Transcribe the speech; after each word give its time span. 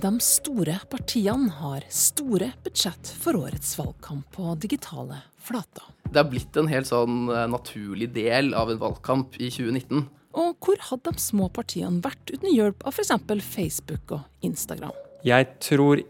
De 0.00 0.10
store 0.24 0.78
partiene 0.88 1.50
har 1.58 1.82
store 1.92 2.46
budsjett 2.64 3.08
for 3.20 3.36
årets 3.36 3.74
valgkamp 3.76 4.30
på 4.32 4.54
digitale 4.62 5.18
flater. 5.36 5.90
Det 6.06 6.16
har 6.16 6.30
blitt 6.30 6.56
en 6.56 6.70
helt 6.70 6.88
sånn 6.88 7.26
eh, 7.28 7.42
naturlig 7.50 8.08
del 8.14 8.54
av 8.56 8.70
en 8.72 8.80
valgkamp 8.80 9.36
i 9.36 9.50
2019. 9.52 10.06
Og 10.40 10.64
hvor 10.64 10.80
hadde 10.86 11.12
de 11.12 11.20
små 11.20 11.50
partiene 11.52 12.00
vært 12.06 12.32
uten 12.32 12.48
hjelp 12.48 12.86
av 12.86 12.96
f.eks. 12.96 13.12
Facebook 13.44 14.14
og 14.16 14.46
Instagram? 14.46 14.94
Jeg 15.26 15.50
tror 15.60 16.00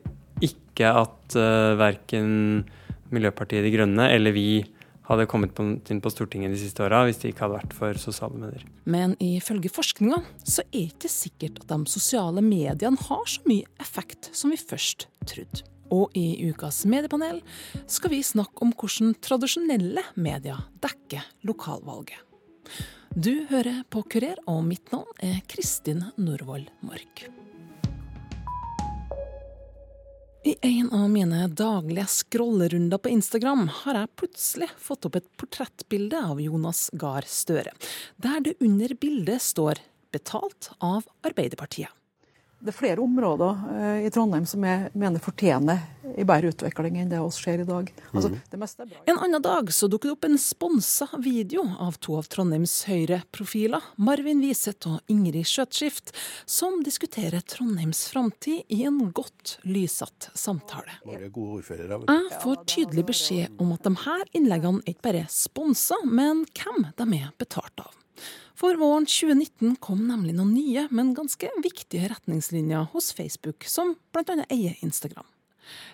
ikke 0.45 0.93
at 1.01 1.35
uh, 1.41 1.75
verken 1.81 2.31
Miljøpartiet 3.11 3.67
De 3.67 3.75
Grønne 3.75 4.07
eller 4.13 4.37
vi 4.37 4.49
hadde 5.11 5.27
kommet 5.31 5.59
inn 5.91 6.03
på 6.03 6.13
Stortinget 6.13 6.55
de 6.55 6.61
siste 6.61 6.85
åra 6.87 7.03
hvis 7.07 7.21
det 7.23 7.33
ikke 7.33 7.47
hadde 7.47 7.59
vært 7.59 7.75
for 7.77 8.01
sosiale 8.01 8.39
medier. 8.39 8.65
Men 8.85 9.17
ifølge 9.23 9.73
forskninga 9.73 10.23
så 10.45 10.63
er 10.69 10.71
det 10.71 10.95
ikke 10.95 11.13
sikkert 11.13 11.61
at 11.65 11.75
de 11.75 11.91
sosiale 11.91 12.45
mediene 12.45 13.09
har 13.09 13.27
så 13.31 13.43
mye 13.49 13.67
effekt 13.83 14.31
som 14.37 14.55
vi 14.55 14.61
først 14.61 15.09
trodde. 15.27 15.67
Og 15.91 16.15
i 16.15 16.47
ukas 16.47 16.85
mediepanel 16.87 17.41
skal 17.91 18.15
vi 18.15 18.23
snakke 18.23 18.63
om 18.63 18.71
hvordan 18.71 19.17
tradisjonelle 19.27 20.05
medier 20.15 20.63
dekker 20.85 21.27
lokalvalget. 21.51 22.23
Du 23.11 23.33
hører 23.51 23.83
på 23.91 24.05
Kurer, 24.07 24.39
og 24.47 24.63
mitt 24.69 24.95
navn 24.95 25.11
er 25.19 25.43
Kristin 25.51 26.05
Norvoll 26.15 26.69
Mork. 26.87 27.27
I 30.43 30.57
en 30.61 30.91
av 30.93 31.11
mine 31.11 31.49
daglige 31.49 32.07
scrollerunder 32.07 32.99
på 32.99 33.09
Instagram 33.13 33.67
har 33.83 33.99
jeg 33.99 34.13
plutselig 34.17 34.69
fått 34.81 35.05
opp 35.05 35.19
et 35.19 35.27
portrettbilde 35.37 36.17
av 36.31 36.41
Jonas 36.41 36.87
Gahr 36.97 37.29
Støre, 37.29 37.75
der 38.17 38.41
det 38.47 38.55
under 38.65 38.95
bildet 38.97 39.45
står 39.45 39.85
'betalt 40.11 40.71
av 40.81 41.05
Arbeiderpartiet'. 41.29 42.00
Det 42.61 42.75
er 42.75 42.77
flere 42.77 43.01
områder 43.01 43.61
eh, 43.73 44.07
i 44.07 44.11
Trondheim 44.13 44.45
som 44.49 44.65
jeg 44.69 44.91
mener 44.93 45.23
fortjener 45.25 45.81
en 46.11 46.27
bedre 46.29 46.51
utvikling 46.53 46.99
enn 47.01 47.09
det 47.09 47.21
oss 47.23 47.39
ser 47.41 47.63
i 47.63 47.65
dag. 47.65 47.89
Altså, 48.13 48.33
det 48.51 48.59
meste 48.61 48.85
bra. 48.85 49.01
En 49.09 49.21
annen 49.25 49.43
dag 49.45 49.71
så 49.73 49.89
dukket 49.89 50.11
det 50.11 50.15
opp 50.17 50.27
en 50.29 50.41
sponsa 50.41 51.09
video 51.23 51.65
av 51.81 51.97
to 52.05 52.19
av 52.19 52.29
Trondheims 52.33 52.75
Høyre-profiler, 52.89 53.85
Marvin 53.97 54.43
Wiseth 54.45 54.91
og 54.91 55.13
Ingrid 55.13 55.49
Skjøtskift, 55.49 56.13
som 56.45 56.83
diskuterer 56.85 57.45
Trondheims 57.49 58.03
framtid 58.13 58.69
i 58.69 58.83
en 58.89 59.01
godt 59.17 59.57
lyssatt 59.65 60.31
samtale. 60.35 60.99
Jeg 61.09 62.43
får 62.43 62.61
tydelig 62.69 63.07
beskjed 63.13 63.63
om 63.63 63.73
at 63.77 63.87
de 63.87 63.95
her 64.05 64.27
innleggene 64.37 64.85
ikke 64.85 65.07
bare 65.09 65.25
er 65.25 65.33
sponsa, 65.33 66.01
men 66.05 66.45
hvem 66.53 66.91
de 66.99 67.09
er 67.23 67.33
betalt 67.41 67.87
av. 67.87 68.00
For 68.59 68.77
våren 68.77 69.07
2019 69.09 69.79
kom 69.81 70.07
nemlig 70.09 70.37
noen 70.37 70.55
nye, 70.55 70.87
men 70.95 71.15
ganske 71.17 71.51
viktige 71.65 72.11
retningslinjer 72.13 72.91
hos 72.93 73.13
Facebook, 73.17 73.65
som 73.65 73.97
bl.a. 74.13 74.45
eier 74.49 74.77
Instagram. 74.85 75.27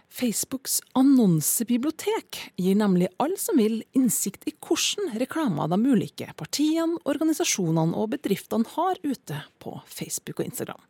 Facebooks 0.08 0.78
annonsebibliotek 0.96 2.38
gir 2.56 2.76
nemlig 2.78 3.08
alle 3.20 3.36
som 3.40 3.58
vil, 3.60 3.80
innsikt 3.96 4.46
i 4.48 4.54
hvordan 4.54 5.16
reklamer 5.20 5.68
de 5.68 5.78
ulike 5.82 6.30
partiene, 6.38 7.00
organisasjonene 7.04 7.96
og 7.98 8.14
bedriftene 8.14 8.68
har 8.76 9.00
ute 9.04 9.40
på 9.62 9.74
Facebook 9.90 10.40
og 10.40 10.46
Instagram. 10.48 10.82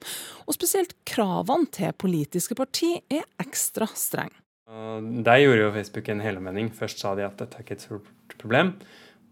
Og 0.47 0.59
spesielt 0.59 0.95
kravene 1.09 1.71
til 1.75 1.97
politiske 1.99 2.59
parti 2.59 2.95
er 3.09 3.27
ekstra 3.43 3.89
strenge. 3.97 4.37
Der 4.67 5.39
gjorde 5.39 5.63
jo 5.63 5.75
Facebook 5.75 6.09
en 6.11 6.23
helomvending. 6.25 6.73
Først 6.75 7.03
sa 7.03 7.15
de 7.15 7.23
at 7.27 7.37
dette 7.39 7.55
er 7.59 7.63
ikke 7.63 7.77
et 7.79 7.85
stort 7.87 8.39
problem. 8.41 8.73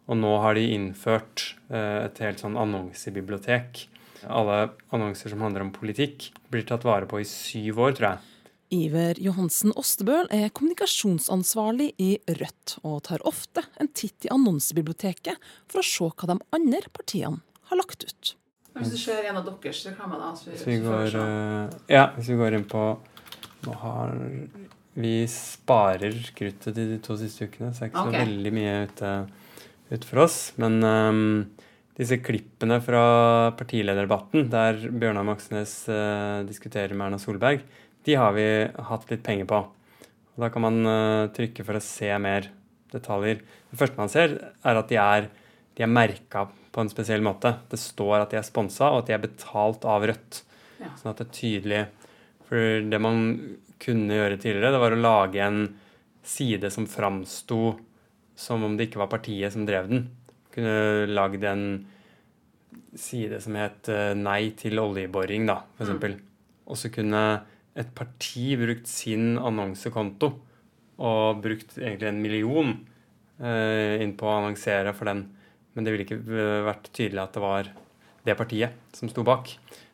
Og 0.04 0.20
nå 0.20 0.34
har 0.42 0.58
de 0.58 0.66
innført 0.74 1.54
eh, 1.70 2.04
et 2.04 2.20
helt 2.24 2.42
sånn 2.42 2.58
annonsebibliotek. 2.60 3.86
Alle 4.28 4.74
annonser 4.94 5.32
som 5.32 5.42
handler 5.44 5.64
om 5.64 5.72
politikk, 5.74 6.30
blir 6.52 6.64
tatt 6.68 6.84
vare 6.84 7.08
på 7.08 7.20
i 7.22 7.28
syv 7.28 7.80
år, 7.86 7.96
tror 7.96 8.10
jeg. 8.12 8.30
Iver 8.74 9.18
Johansen 9.22 9.74
Ostebøl 9.78 10.26
er 10.34 10.48
kommunikasjonsansvarlig 10.56 11.92
i 12.00 12.14
Rødt, 12.40 12.78
og 12.82 13.02
tar 13.08 13.22
ofte 13.28 13.64
en 13.80 13.90
titt 13.94 14.26
i 14.26 14.32
annonsebiblioteket 14.34 15.52
for 15.70 15.80
å 15.80 15.86
se 15.86 16.08
hva 16.08 16.30
de 16.32 16.38
andre 16.56 16.90
partiene 16.92 17.42
har 17.70 17.80
lagt 17.80 18.06
ut. 18.08 18.34
Hvis 18.74 18.90
du 18.90 18.98
ser 18.98 19.28
en 19.28 19.38
av 19.38 19.46
deres 19.46 19.84
reklamer, 19.86 20.18
da 20.18 20.32
hvis 20.34 20.64
vi, 20.66 20.80
går, 20.82 21.14
uh, 21.14 21.74
Ja, 21.86 22.08
hvis 22.16 22.32
vi 22.32 22.38
går 22.40 22.56
inn 22.56 22.64
på 22.66 22.80
Nå 23.64 23.74
har 23.78 24.10
Vi 24.98 25.12
sparer 25.30 26.16
kruttet 26.34 26.74
de 26.74 26.98
to 27.02 27.14
siste 27.20 27.46
ukene, 27.46 27.70
så 27.70 27.84
det 27.84 27.86
er 27.86 27.92
ikke 27.92 28.02
okay. 28.08 28.18
så 28.18 28.24
veldig 28.26 28.52
mye 28.58 28.74
ute 28.88 29.12
ut 29.92 30.04
for 30.08 30.24
oss. 30.24 30.38
Men 30.60 30.80
um, 30.82 31.22
disse 31.98 32.18
klippene 32.24 32.80
fra 32.84 33.04
partilederdebatten, 33.58 34.48
der 34.52 34.80
Bjørnar 34.88 35.26
Moxnes 35.26 35.76
uh, 35.90 36.42
diskuterer 36.48 36.94
med 36.96 37.10
Erna 37.10 37.20
Solberg, 37.22 37.64
de 38.04 38.18
har 38.20 38.34
vi 38.36 38.46
hatt 38.90 39.08
litt 39.12 39.24
penger 39.24 39.48
på. 39.48 39.62
Og 40.34 40.42
da 40.42 40.50
kan 40.52 40.64
man 40.66 40.80
uh, 40.88 41.30
trykke 41.34 41.66
for 41.66 41.78
å 41.78 41.84
se 41.84 42.10
mer 42.20 42.50
detaljer. 42.94 43.40
Det 43.70 43.80
første 43.80 44.00
man 44.00 44.12
ser, 44.12 44.36
er 44.62 44.80
at 44.80 44.90
de 44.90 44.98
er, 45.00 45.28
de 45.74 45.86
er 45.86 45.90
merka 45.90 46.46
på 46.74 46.82
en 46.82 46.90
spesiell 46.90 47.22
måte. 47.24 47.54
Det 47.70 47.78
står 47.80 48.20
at 48.20 48.34
de 48.34 48.40
er 48.40 48.46
sponsa, 48.46 48.90
og 48.90 49.02
at 49.02 49.10
de 49.10 49.16
er 49.16 49.24
betalt 49.24 49.86
av 49.88 50.06
Rødt. 50.10 50.42
Ja. 50.80 50.90
Sånn 50.98 51.12
at 51.12 51.22
det 51.22 51.28
er 51.28 51.36
tydelig. 51.38 51.82
For 52.48 52.84
det 52.90 53.00
man 53.00 53.24
kunne 53.82 54.18
gjøre 54.18 54.38
tidligere, 54.38 54.74
det 54.74 54.82
var 54.82 54.94
å 54.94 55.00
lage 55.00 55.42
en 55.44 55.64
side 56.24 56.70
som 56.72 56.86
framsto 56.88 57.74
som 58.36 58.64
om 58.66 58.76
det 58.76 58.88
ikke 58.88 59.02
var 59.02 59.12
partiet 59.12 59.54
som 59.54 59.66
drev 59.68 59.90
den. 59.90 60.06
Kunne 60.54 61.06
lagd 61.10 61.44
en 61.46 61.66
side 62.98 63.40
som 63.42 63.56
het 63.58 63.90
eh, 63.90 64.12
Nei 64.18 64.54
til 64.58 64.78
oljeboring, 64.82 65.46
da, 65.50 65.60
f.eks. 65.78 65.94
Mm. 65.98 66.18
Og 66.70 66.80
så 66.80 66.90
kunne 66.94 67.22
et 67.74 67.90
parti 67.96 68.54
brukt 68.58 68.86
sin 68.86 69.34
annonsekonto 69.38 70.30
og 71.02 71.40
brukt 71.42 71.74
egentlig 71.80 72.10
en 72.10 72.20
million 72.22 72.74
eh, 73.42 74.02
inn 74.02 74.14
på 74.18 74.28
å 74.28 74.36
annonsere 74.38 74.94
for 74.94 75.10
den. 75.10 75.24
Men 75.74 75.86
det 75.86 75.94
ville 75.94 76.06
ikke 76.06 76.20
eh, 76.22 76.60
vært 76.68 76.90
tydelig 76.94 77.24
at 77.24 77.34
det 77.34 77.42
var 77.42 77.70
det 78.24 78.38
partiet 78.38 78.96
som 78.96 79.10
sto 79.10 79.24
bak. 79.26 79.50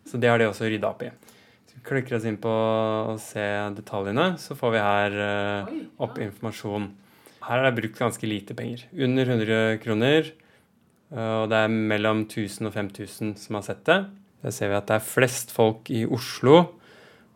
Så 0.07 0.21
det 0.21 0.31
har 0.31 0.41
de 0.41 0.49
også 0.51 0.69
rydda 0.69 0.91
opp 0.93 1.05
i. 1.07 1.11
Så 1.71 1.79
vi 1.79 1.85
klikker 1.87 2.19
oss 2.19 2.27
inn 2.29 2.41
på 2.41 2.53
å 2.53 3.17
se 3.23 3.47
detaljene, 3.77 4.35
så 4.41 4.57
får 4.59 4.75
vi 4.75 4.85
her 4.85 5.21
eh, 5.25 5.73
opp 6.05 6.21
informasjon 6.21 6.91
her 7.47 7.61
er 7.61 7.71
det 7.71 7.79
brukt 7.79 8.01
ganske 8.01 8.29
lite 8.29 8.57
penger. 8.57 8.85
Under 8.93 9.29
100 9.29 9.79
kroner. 9.83 10.33
Og 11.11 11.49
det 11.51 11.59
er 11.59 11.73
mellom 11.73 12.25
1000 12.29 12.69
og 12.69 12.75
5000 12.77 13.33
som 13.41 13.57
har 13.59 13.65
sett 13.67 13.81
det. 13.89 13.99
Der 14.45 14.55
ser 14.55 14.71
vi 14.71 14.79
at 14.79 14.89
det 14.89 14.97
er 14.97 15.05
flest 15.05 15.51
folk 15.53 15.91
i 15.93 16.05
Oslo 16.09 16.55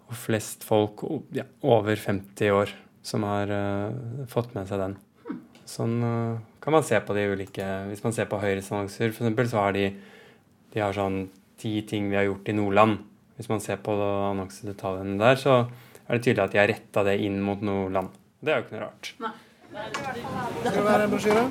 og 0.04 0.16
flest 0.16 0.64
folk 0.66 1.04
ja, 1.34 1.46
over 1.64 1.96
50 1.96 2.52
år 2.54 2.72
som 3.04 3.24
har 3.28 3.50
uh, 3.52 4.24
fått 4.30 4.54
med 4.56 4.68
seg 4.68 4.80
den. 4.80 4.96
Sånn 5.68 5.96
uh, 6.00 6.40
kan 6.64 6.76
man 6.76 6.84
se 6.86 6.96
på 7.04 7.16
de 7.16 7.26
ulike 7.32 7.64
Hvis 7.90 8.02
man 8.04 8.14
ser 8.16 8.28
på 8.28 8.38
Høyres 8.40 8.70
annonser, 8.72 9.12
f.eks., 9.12 9.50
så 9.52 9.60
har 9.66 9.74
de, 9.76 9.90
de 10.72 10.80
har 10.80 10.96
sånn 10.96 11.26
ti 11.60 11.76
ting 11.88 12.08
vi 12.12 12.16
har 12.16 12.28
gjort 12.28 12.48
i 12.48 12.56
Nordland. 12.56 13.02
Hvis 13.36 13.50
man 13.50 13.60
ser 13.60 13.80
på 13.84 13.92
annonsedetaljene 14.00 15.18
der, 15.20 15.40
så 15.40 15.64
er 16.04 16.16
det 16.16 16.24
tydelig 16.24 16.44
at 16.46 16.54
de 16.54 16.62
har 16.62 16.70
retta 16.70 17.04
det 17.04 17.18
inn 17.26 17.40
mot 17.44 17.60
Nordland. 17.64 18.14
Det 18.44 18.52
er 18.52 18.60
jo 18.60 18.66
ikke 18.66 18.76
noe 18.76 18.86
rart. 18.86 19.12
Nei. 19.24 19.34
Skal 19.74 20.76
det 20.76 20.84
være 20.86 21.06
en 21.06 21.10
brosjyre? 21.10 21.42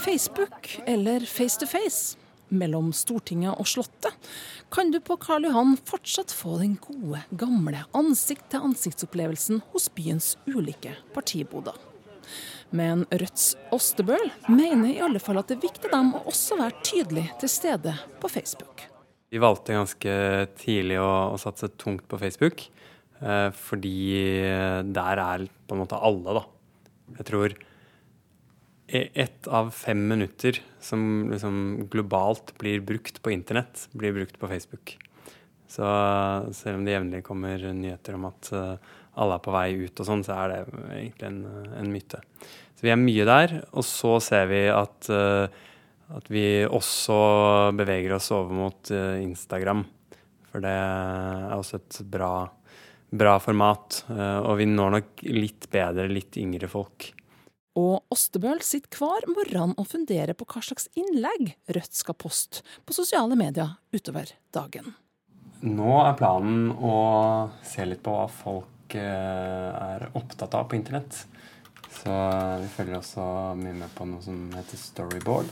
Facebook 0.00 0.70
eller 0.88 1.26
Face 1.28 1.60
to 1.60 1.66
Face 1.68 2.16
mellom 2.48 2.88
Stortinget 2.96 3.58
og 3.60 3.68
Slottet 3.68 4.30
kan 4.72 4.92
du 4.94 4.96
på 5.04 5.18
Karl 5.20 5.44
Johan 5.44 5.74
fortsatt 5.90 6.32
få 6.32 6.56
den 6.62 6.78
gode, 6.80 7.20
gamle 7.36 7.82
ansikt-til-ansiktsopplevelsen 7.98 9.60
hos 9.74 9.90
byens 9.92 10.30
ulike 10.48 10.94
partiboder. 11.12 11.76
Men 12.72 13.04
Rødts 13.12 13.54
Ostebøl 13.76 14.30
mener 14.48 14.94
i 14.94 15.00
alle 15.04 15.20
fall 15.20 15.40
at 15.40 15.52
det 15.52 15.58
er 15.58 15.66
viktig 15.68 15.92
dem 15.92 16.14
å 16.16 16.24
også 16.32 16.56
være 16.60 16.80
tydelig 16.80 17.28
til 17.42 17.52
stede 17.52 17.96
på 18.20 18.32
Facebook. 18.32 18.86
Vi 19.28 19.40
valgte 19.40 19.76
ganske 19.76 20.12
tidlig 20.56 20.96
å, 21.00 21.34
å 21.34 21.40
satse 21.40 21.74
tungt 21.76 22.08
på 22.08 22.20
Facebook, 22.20 22.70
eh, 23.20 23.48
fordi 23.52 23.98
der 24.96 25.26
er 25.28 25.50
på 25.68 25.76
en 25.76 25.84
måte 25.84 26.00
alle, 26.00 26.40
da. 26.40 26.48
Jeg 27.18 27.28
tror 27.28 27.56
ett 28.88 29.48
av 29.52 29.70
fem 29.70 30.00
minutter 30.08 30.62
som 30.80 31.28
liksom 31.32 31.88
globalt 31.92 32.54
blir 32.58 32.80
brukt 32.80 33.20
på 33.22 33.30
internett, 33.34 33.88
blir 33.92 34.14
brukt 34.16 34.38
på 34.40 34.48
Facebook. 34.48 34.96
Så 35.68 35.84
selv 36.56 36.78
om 36.78 36.86
det 36.86 36.94
jevnlig 36.94 37.24
kommer 37.26 37.60
nyheter 37.76 38.16
om 38.16 38.24
at 38.30 38.48
eh, 38.56 38.94
alle 39.20 39.36
er 39.36 39.44
på 39.44 39.52
vei 39.52 39.66
ut 39.82 40.00
og 40.00 40.08
sånn, 40.08 40.24
så 40.24 40.38
er 40.38 40.54
det 40.54 40.60
egentlig 41.02 41.28
en, 41.28 41.42
en, 41.76 41.90
myte. 41.92 42.22
Så 42.78 42.86
vi 42.86 42.92
er 42.94 43.00
mye 43.00 43.26
der. 43.28 43.54
Og 43.76 43.84
så 43.84 44.14
ser 44.24 44.48
vi 44.48 44.62
at, 44.72 45.10
eh, 45.12 45.60
at 46.16 46.32
vi 46.32 46.46
også 46.64 47.18
beveger 47.76 48.16
oss 48.16 48.30
over 48.32 48.56
mot 48.62 48.92
eh, 48.94 49.18
Instagram. 49.26 49.84
For 50.48 50.64
det 50.64 50.72
er 50.72 51.52
også 51.58 51.82
et 51.82 52.00
bra 52.08 52.32
bra 53.10 53.38
format. 53.40 54.02
Eh, 54.10 54.38
og 54.42 54.58
vi 54.60 54.68
når 54.68 54.94
nok 54.98 55.24
litt 55.28 55.68
bedre 55.72 56.08
litt 56.10 56.38
yngre 56.40 56.70
folk. 56.70 57.10
Og 57.78 58.10
Ostebøl 58.10 58.62
sitter 58.66 58.98
hver 58.98 59.28
morgen 59.30 59.74
og 59.78 59.86
funderer 59.86 60.34
på 60.34 60.46
hva 60.50 60.62
slags 60.64 60.88
innlegg 60.98 61.52
Rødt 61.70 61.94
skal 61.94 62.16
poste 62.18 62.64
på 62.82 62.96
sosiale 62.96 63.38
medier 63.38 63.76
utover 63.94 64.32
dagen. 64.54 64.96
Nå 65.62 65.92
er 66.02 66.18
planen 66.18 66.72
å 66.72 66.96
se 67.66 67.86
litt 67.86 68.02
på 68.02 68.14
hva 68.14 68.26
folk 68.30 68.94
er 68.98 70.08
opptatt 70.16 70.54
av 70.58 70.68
på 70.70 70.78
internett. 70.78 71.24
Så 71.98 72.14
vi 72.62 72.68
følger 72.72 73.00
også 73.00 73.24
mye 73.58 73.76
med 73.82 73.90
på 73.94 74.06
noe 74.08 74.22
som 74.24 74.48
heter 74.54 74.80
Storyboard. 74.80 75.50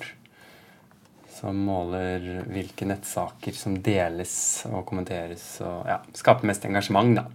Som 1.36 1.58
måler 1.66 2.46
hvilke 2.48 2.88
nettsaker 2.88 3.56
som 3.56 3.76
deles 3.84 4.64
og 4.70 4.86
kommenteres 4.88 5.44
og 5.60 5.88
ja, 5.90 5.98
skaper 6.16 6.48
mest 6.48 6.64
engasjement, 6.64 7.18
da. 7.18 7.26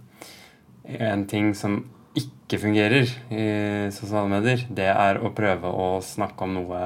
En 1.06 1.22
ting 1.30 1.52
som 1.54 1.78
ikke 2.18 2.58
fungerer 2.64 3.06
i 3.30 3.44
sosiale 3.94 4.28
medier, 4.28 4.64
det 4.68 4.90
er 4.90 5.20
å 5.22 5.30
prøve 5.32 5.70
å 5.70 5.86
snakke 6.04 6.44
om 6.44 6.56
noe 6.58 6.80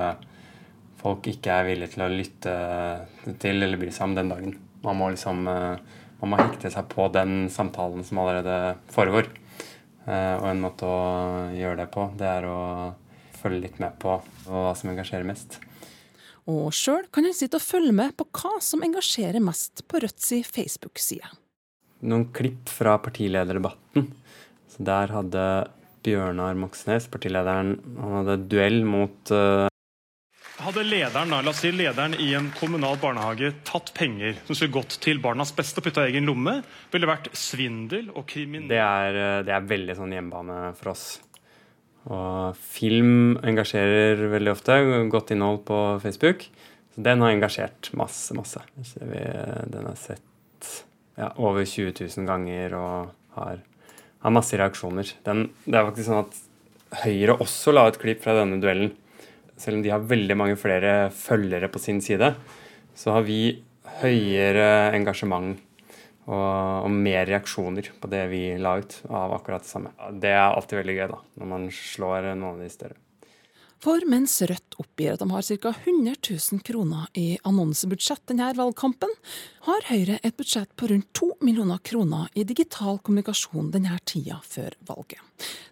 folk 1.01 1.27
ikke 1.31 1.55
er 1.55 1.71
villige 1.71 1.95
til 1.95 2.05
å 2.05 2.13
lytte 2.13 2.57
til 3.41 3.63
eller 3.63 3.81
bry 3.81 3.89
seg 3.95 4.11
om 4.11 4.17
den 4.19 4.33
dagen. 4.33 4.59
Man 4.85 5.01
må 5.01 5.09
liksom 5.15 5.49
eh, 5.51 5.97
man 6.21 6.33
må 6.33 6.39
hekte 6.41 6.71
seg 6.73 6.89
på 6.93 7.09
den 7.13 7.47
samtalen 7.53 8.05
som 8.07 8.23
allerede 8.23 8.77
foregår. 8.93 9.29
Eh, 10.07 10.35
og 10.39 10.49
en 10.49 10.63
måte 10.63 10.89
å 10.89 11.01
gjøre 11.57 11.83
det 11.83 11.89
på, 11.93 12.09
det 12.17 12.29
er 12.31 12.49
å 12.49 12.59
følge 13.37 13.67
litt 13.67 13.81
med 13.83 13.99
på 14.03 14.17
hva 14.47 14.73
som 14.79 14.93
engasjerer 14.93 15.27
mest. 15.29 15.59
Og 16.47 16.71
sjøl 16.75 17.09
kan 17.11 17.27
han 17.27 17.35
sitte 17.35 17.59
og 17.59 17.65
følge 17.65 17.95
med 17.97 18.15
på 18.19 18.29
hva 18.39 18.57
som 18.63 18.85
engasjerer 18.87 19.43
mest 19.43 19.83
på 19.91 20.01
Rødts 20.03 20.31
Facebook-side. 20.47 21.33
Noen 22.07 22.29
klipp 22.37 22.71
fra 22.71 22.95
partilederdebatten. 23.03 24.11
Så 24.71 24.85
der 24.87 25.15
hadde 25.17 25.47
Bjørnar 26.07 26.55
Moxnes, 26.55 27.09
partilederen, 27.11 27.81
han 27.99 28.21
hadde 28.21 28.37
duell 28.47 28.85
mot 28.87 29.33
uh, 29.35 29.67
hadde 30.57 30.87
lederen 30.89 31.35
la 31.35 31.43
oss 31.51 31.61
si 31.63 31.71
lederen 31.75 32.15
i 32.23 32.31
en 32.35 32.49
kommunal 32.57 32.97
barnehage 33.01 33.53
tatt 33.69 33.93
penger 33.97 34.39
som 34.47 34.57
skulle 34.57 34.75
gått 34.79 34.97
til 35.05 35.21
barnas 35.23 35.53
beste 35.57 35.83
og 35.83 35.87
putta 35.87 36.07
i 36.07 36.15
egen 36.15 36.29
lomme, 36.29 36.59
ville 36.93 37.05
det 37.05 37.11
vært 37.13 37.29
svindel 37.37 38.09
og 38.15 38.25
kriminell 38.31 38.71
det 38.71 38.81
er, 38.81 39.19
eh, 39.21 39.43
det 39.47 39.53
er 39.53 39.69
veldig 39.69 39.97
sånn 39.99 40.15
hjemmebane 40.17 40.59
for 40.79 40.95
oss. 40.95 41.05
Og 42.07 42.59
film 42.61 43.37
engasjerer 43.43 44.27
veldig 44.31 44.53
ofte. 44.53 44.79
Godt 45.13 45.33
innhold 45.35 45.65
på 45.69 45.79
Facebook. 46.03 46.47
Så 46.95 47.05
den 47.07 47.25
har 47.25 47.35
engasjert 47.35 47.91
masse, 47.99 48.35
masse. 48.39 48.63
Den 48.77 49.81
har 49.83 49.97
sett 50.01 50.75
ja, 51.19 51.33
over 51.37 51.65
20 51.65 51.97
000 52.05 52.29
ganger 52.29 52.77
og 52.79 53.39
har, 53.39 53.65
har 54.23 54.37
masse 54.37 54.59
reaksjoner. 54.59 55.11
Den, 55.27 55.49
det 55.67 55.81
er 55.81 55.89
faktisk 55.91 56.11
sånn 56.11 56.27
at 56.27 56.43
Høyre 57.03 57.35
også 57.43 57.73
la 57.75 57.83
ut 57.91 57.97
klipp 57.99 58.21
fra 58.23 58.37
denne 58.39 58.61
duellen 58.63 58.93
selv 59.61 59.79
om 59.79 59.85
de 59.85 59.93
har 59.93 60.05
veldig 60.05 60.37
mange 60.39 60.57
flere 60.61 61.09
følgere 61.15 61.71
på 61.73 61.81
sin 61.83 62.03
side, 62.05 62.35
så 62.97 63.17
har 63.17 63.27
vi 63.27 63.63
høyere 64.03 64.93
engasjement 64.97 65.57
og, 66.27 66.85
og, 66.87 66.91
mer 66.91 67.27
reaksjoner 67.29 67.93
på 68.01 68.11
det 68.11 68.23
vi 68.33 68.43
la 68.59 68.77
ut 68.83 69.01
av 69.07 69.35
akkurat 69.39 69.63
det 69.63 69.71
samme. 69.71 69.95
Det 70.13 70.35
er 70.35 70.47
alltid 70.47 70.81
veldig 70.83 70.97
gøy, 70.99 71.09
da, 71.13 71.21
når 71.41 71.53
man 71.55 71.69
slår 71.75 72.33
noen 72.35 72.49
av 72.57 72.65
de 72.65 72.71
større. 72.73 73.01
For 73.87 74.03
mens 74.09 74.33
Rødt 74.49 74.79
oppgir 74.81 75.13
at 75.15 75.21
de 75.21 75.29
har 75.31 75.45
ca. 75.45 75.71
100 75.85 76.15
000 76.25 76.63
kroner 76.65 77.11
i 77.15 77.37
annonsebudsjett 77.47 78.25
denne 78.31 78.49
valgkampen, 78.57 79.13
har 79.69 79.87
Høyre 79.91 80.17
et 80.25 80.37
budsjett 80.39 80.73
på 80.81 80.89
rundt 80.91 81.11
2 81.15 81.29
millioner 81.45 81.79
kroner 81.85 82.31
i 82.35 82.47
digital 82.49 82.99
kommunikasjon 83.05 83.71
denne 83.75 83.99
tida 84.09 84.41
før 84.43 84.75
valget. 84.89 85.21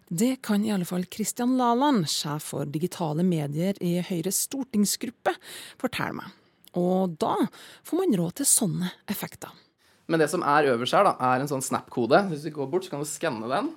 Det 0.06 0.36
kan 0.44 0.62
i 0.62 0.70
alle 0.74 0.86
fall 0.86 1.08
Kristian 1.10 1.56
Laland, 1.58 2.04
sjef 2.12 2.52
for 2.52 2.68
digitale 2.68 3.24
medier 3.26 3.80
i 3.82 3.96
Høyres 4.04 4.44
stortingsgruppe, 4.50 5.34
fortelle 5.80 6.20
meg. 6.20 6.40
Og 6.78 7.16
da 7.22 7.38
får 7.86 8.02
man 8.02 8.18
råd 8.20 8.40
til 8.42 8.50
sånne 8.50 8.92
effekter. 9.10 9.63
Men 10.10 10.20
det 10.20 10.28
som 10.32 10.44
er 10.44 10.68
øverst 10.74 10.96
her, 10.96 11.06
da, 11.06 11.14
er 11.32 11.42
en 11.42 11.50
sånn 11.50 11.64
Snap-kode. 11.64 12.20
Hvis 12.30 12.44
du 12.44 12.52
går 12.52 12.68
bort, 12.72 12.84
så 12.84 12.92
kan 12.92 13.04
du 13.04 13.08
skanne 13.08 13.48
den, 13.50 13.70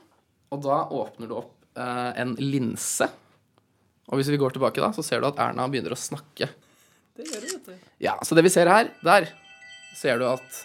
og 0.51 0.63
da 0.65 0.81
åpner 0.91 1.29
du 1.29 1.37
opp 1.39 1.53
eh, 1.79 2.11
en 2.19 2.35
linse. 2.41 3.07
Og 4.07 4.19
hvis 4.19 4.31
vi 4.31 4.39
går 4.39 4.55
tilbake, 4.55 4.83
da, 4.83 4.91
så 4.95 5.03
ser 5.05 5.23
du 5.23 5.29
at 5.29 5.39
Erna 5.43 5.67
begynner 5.71 5.95
å 5.95 5.99
snakke. 5.99 6.49
Det 7.17 7.27
gjør 7.27 7.43
du, 7.43 7.47
vet 7.53 7.69
du. 7.71 7.91
Ja, 8.03 8.17
så 8.27 8.35
det 8.37 8.43
vi 8.45 8.51
ser 8.53 8.69
her, 8.71 8.91
der 9.03 9.31
ser 9.97 10.19
du 10.21 10.27
at 10.29 10.63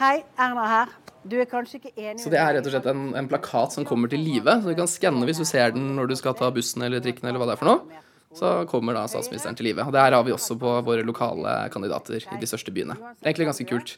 Hei, 0.00 0.22
Erna 0.40 0.64
her. 0.66 0.92
Du 1.28 1.36
er 1.38 1.46
kanskje 1.46 1.78
ikke 1.78 1.92
enig 1.94 2.18
Så 2.18 2.30
det 2.32 2.40
er 2.40 2.56
rett 2.56 2.66
og 2.66 2.72
slett 2.72 2.86
en, 2.90 3.12
en 3.14 3.28
plakat 3.30 3.76
som 3.76 3.84
kommer 3.86 4.10
til 4.10 4.24
live. 4.24 4.56
Så 4.62 4.72
du 4.72 4.78
kan 4.78 4.88
skanne 4.90 5.28
hvis 5.28 5.38
du 5.38 5.44
ser 5.46 5.74
den 5.76 5.92
når 5.94 6.08
du 6.10 6.16
skal 6.18 6.34
ta 6.38 6.48
bussen 6.54 6.82
eller 6.82 7.02
trikken 7.04 7.28
eller 7.28 7.38
hva 7.38 7.50
det 7.50 7.54
er 7.54 7.60
for 7.60 7.70
noe. 7.70 8.00
Så 8.34 8.50
kommer 8.70 8.96
da 8.96 9.04
statsministeren 9.12 9.54
til 9.58 9.68
live. 9.68 9.84
Og 9.84 9.92
det 9.94 10.02
her 10.02 10.16
har 10.16 10.24
vi 10.26 10.32
også 10.34 10.56
på 10.58 10.72
våre 10.86 11.04
lokale 11.06 11.52
kandidater 11.72 12.24
i 12.24 12.40
de 12.40 12.48
største 12.48 12.72
byene. 12.74 12.96
Det 12.96 13.26
er 13.26 13.30
egentlig 13.30 13.50
ganske 13.52 13.68
kult. 13.68 13.94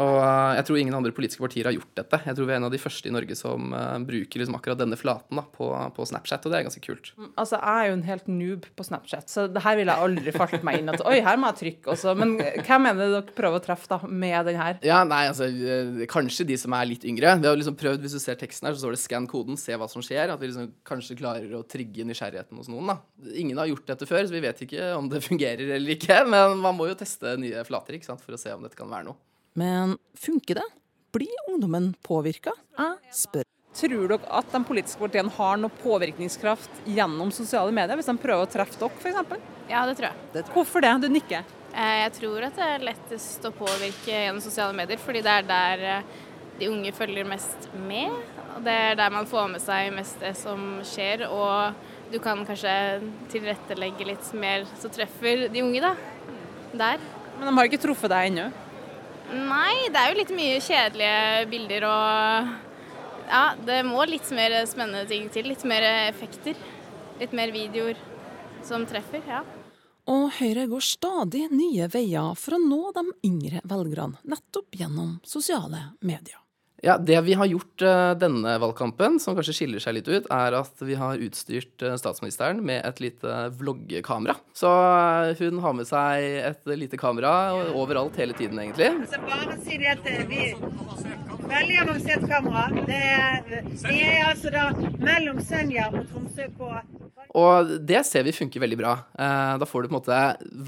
Og 0.00 0.18
eh, 0.22 0.54
jeg 0.56 0.66
tror 0.68 0.78
ingen 0.80 0.96
andre 0.96 1.12
politiske 1.12 1.42
partier 1.44 1.68
har 1.68 1.74
gjort 1.76 1.90
dette. 1.98 2.20
Jeg 2.24 2.36
tror 2.36 2.48
vi 2.48 2.54
er 2.54 2.60
en 2.60 2.68
av 2.68 2.72
de 2.72 2.80
første 2.80 3.10
i 3.10 3.12
Norge 3.12 3.36
som 3.36 3.74
uh, 3.76 3.98
bruker 4.00 4.40
liksom 4.40 4.56
akkurat 4.56 4.80
denne 4.80 4.96
flaten 4.96 5.36
da, 5.36 5.44
på, 5.44 5.68
på, 5.96 6.06
Snapchat, 6.08 6.46
og 6.46 6.52
det 6.52 6.58
er 6.58 6.66
ganske 6.68 6.84
kult. 6.84 7.10
Mm, 7.18 7.28
altså, 7.42 7.58
Jeg 7.58 7.82
er 7.82 7.90
jo 7.90 7.96
en 7.98 8.06
helt 8.06 8.30
noob 8.32 8.68
på 8.78 8.86
Snapchat, 8.88 9.28
så 9.28 9.46
det 9.52 9.64
her 9.64 9.76
ville 9.76 9.92
jeg 9.92 10.06
aldri 10.06 10.34
falt 10.34 10.64
meg 10.64 10.80
inn 10.80 10.92
at 10.94 11.04
oi, 11.04 11.18
her 11.24 11.40
må 11.40 11.50
jeg 11.52 11.60
trykke 11.60 11.92
også. 11.92 12.14
Men 12.18 12.34
hvem 12.40 12.88
er 12.88 12.96
det 13.00 13.08
dere 13.16 13.36
prøver 13.36 13.60
å 13.60 13.64
treffe 13.66 13.90
da, 13.90 13.98
med 14.08 14.48
den 14.48 14.60
her? 14.62 14.78
Ja, 14.86 15.02
nei, 15.08 15.26
altså, 15.30 15.50
eh, 15.50 16.06
Kanskje 16.12 16.46
de 16.48 16.56
som 16.60 16.72
er 16.76 16.88
litt 16.88 17.04
yngre. 17.08 17.34
Vi 17.42 17.50
har 17.50 17.58
liksom 17.58 17.76
prøvd, 17.78 18.00
Hvis 18.02 18.16
du 18.16 18.22
ser 18.22 18.38
teksten 18.40 18.68
her, 18.68 18.76
så 18.76 18.86
står 18.86 18.96
det 18.96 19.02
'skann 19.02 19.28
koden, 19.28 19.58
se 19.60 19.76
hva 19.76 19.88
som 19.90 20.04
skjer'. 20.04 20.32
At 20.32 20.40
vi 20.40 20.48
liksom 20.48 20.72
kanskje 20.88 21.18
klarer 21.20 21.52
å 21.56 21.64
trigge 21.68 22.06
nysgjerrigheten 22.08 22.56
hos 22.56 22.70
noen. 22.72 22.94
da. 22.94 22.96
Ingen 23.36 23.58
har 23.58 23.68
gjort 23.68 23.86
dette 23.86 24.08
før, 24.08 24.24
så 24.24 24.32
vi 24.32 24.44
vet 24.44 24.64
ikke 24.64 24.96
om 24.96 25.08
det 25.08 25.22
fungerer 25.22 25.76
eller 25.76 25.96
ikke. 25.96 26.24
Men 26.28 26.58
man 26.58 26.76
må 26.76 26.88
jo 26.88 26.98
teste 26.98 27.36
nye 27.36 27.64
flater 27.64 27.98
ikke 27.98 28.08
sant, 28.08 28.20
for 28.20 28.32
å 28.32 28.40
se 28.40 28.52
om 28.52 28.62
dette 28.62 28.78
kan 28.78 28.88
være 28.88 29.10
noe. 29.10 29.20
Men 29.58 29.98
funker 30.16 30.54
det? 30.54 30.68
Blir 31.12 31.48
ungdommen 31.48 31.94
påvirka? 32.02 32.54
Jeg 32.78 33.16
spør. 33.16 33.48
Tror 33.76 34.08
dere 34.08 34.28
at 34.36 34.52
de 34.52 34.60
politiske 34.68 35.00
partiene 35.00 35.32
har 35.32 35.56
noe 35.60 35.72
påvirkningskraft 35.82 36.82
gjennom 36.88 37.32
sosiale 37.32 37.72
medier, 37.72 37.96
hvis 37.96 38.08
de 38.10 38.14
prøver 38.20 38.44
å 38.44 38.50
treffe 38.52 38.76
dere 38.80 39.00
f.eks.? 39.00 39.46
Ja, 39.70 39.84
det 39.88 39.96
tror 39.98 40.10
jeg. 40.10 40.44
Hvorfor 40.52 40.84
det? 40.84 40.92
Du 41.00 41.08
nikker. 41.12 41.46
Eh, 41.72 42.02
jeg 42.02 42.12
tror 42.18 42.44
at 42.48 42.58
det 42.58 42.66
er 42.68 42.84
lettest 42.84 43.46
å 43.48 43.54
påvirke 43.56 44.12
gjennom 44.12 44.42
sosiale 44.44 44.76
medier, 44.76 45.00
fordi 45.00 45.22
det 45.24 45.36
er 45.40 45.48
der 45.48 45.84
eh, 45.88 46.10
de 46.60 46.68
unge 46.68 46.92
følger 46.96 47.28
mest 47.28 47.70
med. 47.88 48.12
Det 48.64 48.74
er 48.90 48.98
der 49.00 49.14
man 49.14 49.28
får 49.28 49.48
med 49.54 49.64
seg 49.64 49.88
mest 49.96 50.20
det 50.20 50.34
som 50.36 50.82
skjer, 50.84 51.24
og 51.32 52.12
du 52.12 52.18
kan 52.20 52.44
kanskje 52.48 52.74
tilrettelegge 53.32 54.08
litt 54.10 54.34
mer 54.36 54.68
så 54.80 54.92
treffer 54.92 55.46
de 55.52 55.64
unge, 55.64 55.80
da. 55.80 55.94
Der. 56.76 57.00
Men 57.38 57.48
de 57.48 57.56
har 57.56 57.68
ikke 57.68 57.80
truffet 57.80 58.12
deg 58.12 58.28
ennå? 58.32 58.50
Nei, 59.32 59.88
det 59.88 59.96
er 59.96 60.12
jo 60.12 60.18
litt 60.18 60.34
mye 60.36 60.60
kjedelige 60.60 61.46
bilder 61.52 61.88
og 61.88 62.52
Ja, 63.32 63.44
det 63.64 63.78
må 63.88 64.04
litt 64.04 64.28
mer 64.36 64.58
spennende 64.68 65.06
ting 65.08 65.30
til. 65.32 65.48
Litt 65.48 65.64
mer 65.64 65.86
effekter. 66.10 66.58
Litt 67.20 67.32
mer 67.32 67.52
videoer 67.54 67.96
som 68.66 68.84
treffer, 68.88 69.22
ja. 69.28 69.40
Og 70.10 70.26
Høyre 70.36 70.66
går 70.68 70.84
stadig 70.84 71.46
nye 71.54 71.86
veier 71.88 72.34
for 72.36 72.58
å 72.58 72.60
nå 72.60 72.82
de 72.96 73.06
yngre 73.28 73.62
velgerne, 73.70 74.18
nettopp 74.26 74.74
gjennom 74.76 75.20
sosiale 75.24 75.92
medier. 76.02 76.41
Ja, 76.84 76.98
Det 76.98 77.20
vi 77.20 77.34
har 77.38 77.46
gjort 77.46 77.82
uh, 77.86 78.10
denne 78.18 78.56
valgkampen, 78.58 79.20
som 79.22 79.36
kanskje 79.38 79.52
skiller 79.54 79.82
seg 79.82 79.94
litt 80.00 80.08
ut, 80.10 80.24
er 80.34 80.56
at 80.58 80.80
vi 80.82 80.96
har 80.98 81.20
utstyrt 81.22 81.84
uh, 81.86 81.94
statsministeren 81.94 82.58
med 82.58 82.80
et 82.82 82.98
lite 82.98 83.34
vloggekamera. 83.54 84.34
Så 84.58 84.66
uh, 84.66 85.30
hun 85.38 85.60
har 85.62 85.76
med 85.78 85.86
seg 85.86 86.26
et 86.48 86.72
lite 86.74 86.98
kamera 86.98 87.52
overalt 87.70 88.18
hele 88.18 88.34
tiden, 88.34 88.58
egentlig. 88.58 88.88
Så 89.12 89.20
bare 89.22 89.54
si 89.62 89.78
det 89.78 89.92
at 89.94 90.10
vi 90.26 90.48
Veldig 91.52 91.76
avansert 91.82 92.22
kamera. 92.30 92.64
Det 92.88 92.98
er, 92.98 93.64
vi 93.84 93.96
er 94.06 94.26
altså 94.30 94.50
da 94.54 94.64
mellom 95.02 95.38
Senja 95.44 95.88
og 95.90 96.02
Tromsø 96.10 96.48
på 96.56 96.72
og 97.32 97.70
det 97.88 98.02
ser 98.04 98.26
vi 98.26 98.34
funker 98.36 98.60
veldig 98.60 98.76
bra. 98.76 98.90
Da 99.16 99.64
får 99.64 99.84
du 99.84 99.88
på 99.88 99.94
en 99.94 99.96
måte 99.96 100.16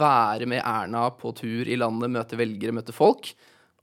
være 0.00 0.46
med 0.48 0.62
Erna 0.64 1.02
på 1.12 1.34
tur 1.36 1.68
i 1.68 1.76
landet, 1.76 2.08
møte 2.14 2.38
velgere, 2.40 2.72
møte 2.72 2.94
folk. 2.96 3.34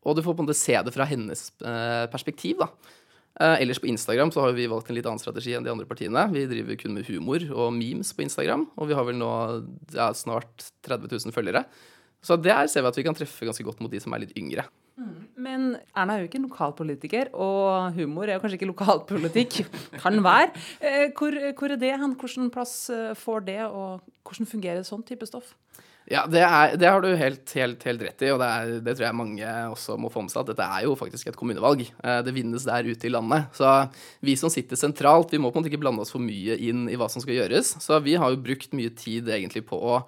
Og 0.02 0.18
du 0.18 0.24
får 0.26 0.36
på 0.36 0.44
en 0.44 0.50
måte 0.50 0.58
se 0.58 0.74
det 0.74 0.94
fra 0.96 1.06
hennes 1.10 1.48
eh, 1.62 2.08
perspektiv, 2.12 2.62
da. 2.64 2.98
Eh, 3.40 3.62
ellers 3.62 3.80
på 3.80 3.88
Instagram 3.88 4.32
så 4.34 4.44
har 4.44 4.56
vi 4.58 4.68
valgt 4.70 4.90
en 4.92 4.98
litt 4.98 5.08
annen 5.08 5.22
strategi 5.22 5.54
enn 5.56 5.64
de 5.66 5.72
andre 5.72 5.88
partiene. 5.88 6.26
Vi 6.34 6.48
driver 6.50 6.78
kun 6.82 6.98
med 6.98 7.08
humor 7.08 7.46
og 7.54 7.72
memes 7.78 8.12
på 8.16 8.26
Instagram, 8.26 8.68
og 8.76 8.90
vi 8.90 8.98
har 8.98 9.08
vel 9.08 9.20
nå 9.22 9.32
ja, 9.96 10.12
snart 10.18 10.72
30 10.88 11.08
000 11.08 11.36
følgere. 11.36 11.64
Så 12.22 12.38
der 12.38 12.68
ser 12.70 12.84
vi 12.84 12.92
at 12.92 12.98
vi 13.00 13.06
kan 13.08 13.18
treffe 13.18 13.48
ganske 13.48 13.66
godt 13.66 13.80
mot 13.82 13.90
de 13.90 14.02
som 14.02 14.14
er 14.14 14.26
litt 14.26 14.36
yngre. 14.38 14.68
Mm. 15.00 15.14
Men 15.42 15.64
Erna 15.98 16.18
er 16.18 16.26
jo 16.26 16.30
ikke 16.30 16.44
lokalpolitiker, 16.44 17.32
og 17.34 17.96
humor 17.96 18.28
er 18.28 18.36
jo 18.36 18.44
kanskje 18.44 18.60
ikke 18.60 18.70
lokalpolitikk. 18.74 19.62
Kan 20.04 20.22
være. 20.22 20.52
Eh, 20.84 21.08
hvor, 21.18 21.38
hvor 21.58 21.74
er 21.74 21.82
det 21.82 21.96
hen? 21.96 22.18
Hvilken 22.20 22.52
plass 22.54 22.76
får 23.24 23.48
det, 23.48 23.62
og 23.70 24.04
hvordan 24.28 24.50
fungerer 24.50 24.86
sånn 24.86 25.08
type 25.08 25.30
stoff? 25.30 25.56
Ja, 26.12 26.26
det, 26.28 26.42
er, 26.44 26.74
det, 26.76 26.88
har 26.92 27.04
du 27.04 27.08
helt, 27.16 27.54
helt, 27.56 27.84
helt 27.88 28.02
rett 28.04 28.24
i, 28.26 28.32
og 28.34 28.42
det, 28.42 28.48
er, 28.52 28.72
det, 28.84 28.96
tror 28.98 29.06
jeg 29.08 29.16
mange 29.16 29.52
også 29.72 29.96
må 30.02 30.10
få 30.12 30.26
med 30.26 30.34
seg. 30.34 30.42
at 30.44 30.50
Dette 30.52 30.66
er 30.68 30.84
jo 30.84 30.98
faktisk 31.00 31.30
et 31.32 31.38
kommunevalg. 31.40 31.86
Eh, 31.88 32.18
det 32.28 32.34
vinnes 32.36 32.66
der 32.68 32.90
ute 32.90 33.08
i 33.08 33.14
landet. 33.14 33.48
Så 33.56 33.70
vi 34.20 34.36
som 34.40 34.52
sitter 34.52 34.80
sentralt, 34.80 35.32
vi 35.32 35.40
må 35.40 35.54
på 35.54 35.60
en 35.60 35.64
måte 35.64 35.72
ikke 35.72 35.80
blande 35.86 36.04
oss 36.04 36.12
for 36.12 36.24
mye 36.24 36.58
inn 36.60 36.90
i 36.92 36.98
hva 37.00 37.08
som 37.12 37.24
skal 37.24 37.38
gjøres. 37.40 37.78
Så 37.80 38.02
vi 38.04 38.18
har 38.20 38.34
jo 38.34 38.44
brukt 38.44 38.76
mye 38.76 38.92
tid 38.92 39.32
egentlig 39.32 39.64
på 39.72 39.80
å 39.80 40.02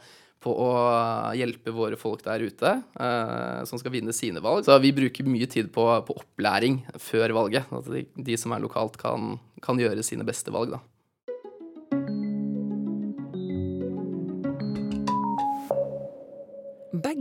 på 0.44 0.52
å 0.52 0.72
hjelpe 1.38 1.72
våre 1.72 1.96
folk 2.00 2.24
der 2.26 2.44
ute 2.44 2.72
eh, 2.76 3.62
som 3.70 3.80
skal 3.80 3.94
vinne 3.96 4.12
sine 4.16 4.44
valg. 4.44 4.66
Så 4.68 4.76
vi 4.84 4.92
bruker 4.96 5.28
mye 5.30 5.48
tid 5.48 5.72
på, 5.72 5.86
på 6.08 6.18
opplæring 6.20 6.82
før 7.00 7.36
valget. 7.38 7.70
At 7.72 7.88
de, 7.88 8.06
de 8.28 8.40
som 8.40 8.52
er 8.52 8.64
lokalt, 8.64 9.00
kan, 9.00 9.38
kan, 9.64 9.80
gjøre 9.80 10.04
sine 10.06 10.28
beste 10.28 10.52
valg, 10.54 10.76
da. 10.76 10.82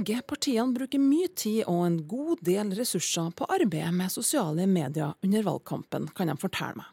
Begge 0.02 0.22
partiene 0.26 0.74
bruker 0.74 0.98
mye 0.98 1.28
tid 1.38 1.60
og 1.70 1.84
en 1.86 1.96
god 2.10 2.40
del 2.42 2.72
ressurser 2.74 3.28
på 3.38 3.46
arbeidet 3.54 3.92
med 3.94 4.10
sosiale 4.10 4.64
medier 4.66 5.12
under 5.22 5.44
valgkampen, 5.46 6.08
kan 6.10 6.26
de 6.26 6.34
fortelle 6.42 6.80
meg. 6.80 6.88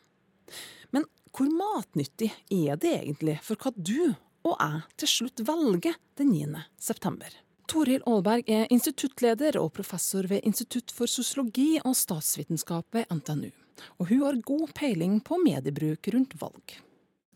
Men 0.93 1.07
hvor 1.33 1.49
matnyttig 1.49 2.27
er 2.53 2.77
det 2.77 2.91
egentlig 2.99 3.39
for 3.41 3.57
hva 3.57 3.71
du 3.73 4.11
og 4.45 4.53
jeg 4.53 4.83
til 5.01 5.11
slutt 5.15 5.41
velger 5.47 5.97
den 6.21 6.29
9. 6.35 6.61
september. 6.77 7.33
Toril 7.65 8.05
Aalberg 8.05 8.45
er 8.45 8.69
instituttleder 8.69 9.57
og 9.57 9.71
professor 9.79 10.29
ved 10.29 10.45
Institutt 10.45 10.93
for 10.93 11.09
sosiologi 11.09 11.79
og 11.81 11.97
statsvitenskap 11.97 12.93
ved 12.93 13.09
NTNU. 13.09 13.49
Og 13.97 14.13
hun 14.13 14.21
har 14.27 14.37
god 14.45 14.75
peiling 14.77 15.17
på 15.25 15.41
mediebruk 15.41 16.13
rundt 16.13 16.37
valg. 16.37 16.77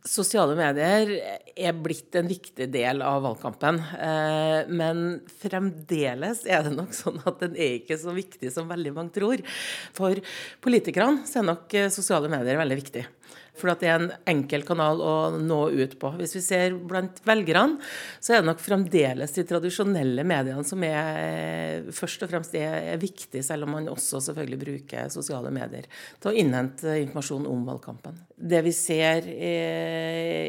Sosiale 0.03 0.55
medier 0.59 1.11
er 1.55 1.77
blitt 1.79 2.15
en 2.19 2.27
viktig 2.27 2.65
del 2.73 2.99
av 3.07 3.21
valgkampen. 3.23 3.77
Eh, 3.95 4.67
men 4.67 5.21
fremdeles 5.39 6.43
er 6.43 6.65
det 6.65 6.73
nok 6.75 6.91
sånn 6.97 7.21
at 7.23 7.39
den 7.45 7.55
er 7.55 7.77
ikke 7.77 7.99
så 8.01 8.11
viktig 8.15 8.51
som 8.51 8.67
veldig 8.71 8.91
mange 8.97 9.15
tror. 9.15 9.43
For 9.95 10.19
politikerne 10.63 11.23
er 11.23 11.47
nok 11.47 11.77
sosiale 11.95 12.31
medier 12.31 12.59
veldig 12.59 12.79
viktig. 12.81 13.05
For 13.53 13.69
det 13.77 13.89
er 13.89 13.99
en 13.99 14.11
enkel 14.29 14.63
kanal 14.65 15.01
å 15.03 15.13
nå 15.37 15.59
ut 15.77 15.93
på. 16.01 16.09
Hvis 16.17 16.33
vi 16.39 16.41
ser 16.41 16.77
blant 16.89 17.19
velgerne, 17.27 17.77
så 18.17 18.33
er 18.33 18.41
det 18.41 18.49
nok 18.49 18.63
fremdeles 18.63 19.35
de 19.35 19.45
tradisjonelle 19.49 20.25
mediene 20.25 20.65
som 20.65 20.81
er 20.87 21.85
først 21.93 22.25
og 22.25 22.31
fremst 22.31 22.55
er, 22.57 22.79
er 22.95 23.01
viktig, 23.01 23.43
selv 23.45 23.67
om 23.67 23.75
man 23.77 23.91
også 23.91 24.23
selvfølgelig 24.25 24.61
bruker 24.63 25.11
sosiale 25.13 25.51
medier 25.53 25.85
til 26.17 26.31
å 26.31 26.35
innhente 26.43 26.95
informasjon 27.03 27.45
om 27.49 27.61
valgkampen. 27.69 28.17
Det 28.33 28.63
vi 28.65 28.73
ser 28.75 29.29
i, 29.29 29.53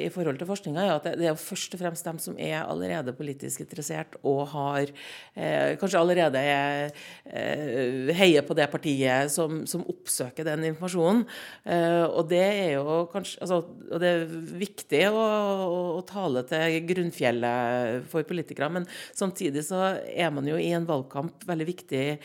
i 0.06 0.08
forhold 0.14 0.40
til 0.40 0.48
forskninga, 0.48 0.86
er 0.86 0.94
at 0.96 1.10
det 1.20 1.28
er 1.28 1.38
først 1.38 1.76
og 1.76 1.82
fremst 1.84 2.08
dem 2.08 2.22
som 2.22 2.38
er 2.40 2.62
allerede 2.62 3.14
politisk 3.16 3.66
interessert 3.66 4.16
og 4.24 4.46
har 4.54 4.88
eh, 4.88 5.76
kanskje 5.80 6.00
allerede 6.00 6.40
er, 6.40 6.96
eh, 7.28 8.10
heier 8.16 8.48
på 8.48 8.56
det 8.56 8.70
partiet 8.72 9.30
som, 9.34 9.62
som 9.68 9.84
oppsøker 9.92 10.48
den 10.48 10.70
informasjonen. 10.72 11.24
Eh, 11.68 12.02
og 12.08 12.32
det 12.32 12.44
er 12.48 12.72
jo 12.78 12.93
kanskje 13.12 13.40
altså, 13.44 13.60
Og 13.90 14.00
det 14.02 14.10
er 14.10 14.24
viktig 14.60 15.02
å, 15.10 15.20
å, 15.20 15.78
å, 15.98 16.00
tale 16.08 16.44
til 16.48 16.80
grunnfjellet 16.88 18.08
for 18.10 18.26
politikere, 18.28 18.70
men 18.78 18.88
samtidig 19.16 19.64
så 19.66 19.82
er 19.98 20.32
man 20.34 20.48
jo 20.48 20.58
i 20.60 20.72
en 20.76 20.88
valgkamp 20.88 21.46
veldig 21.48 21.68
viktig 21.68 22.02
eh, 22.10 22.18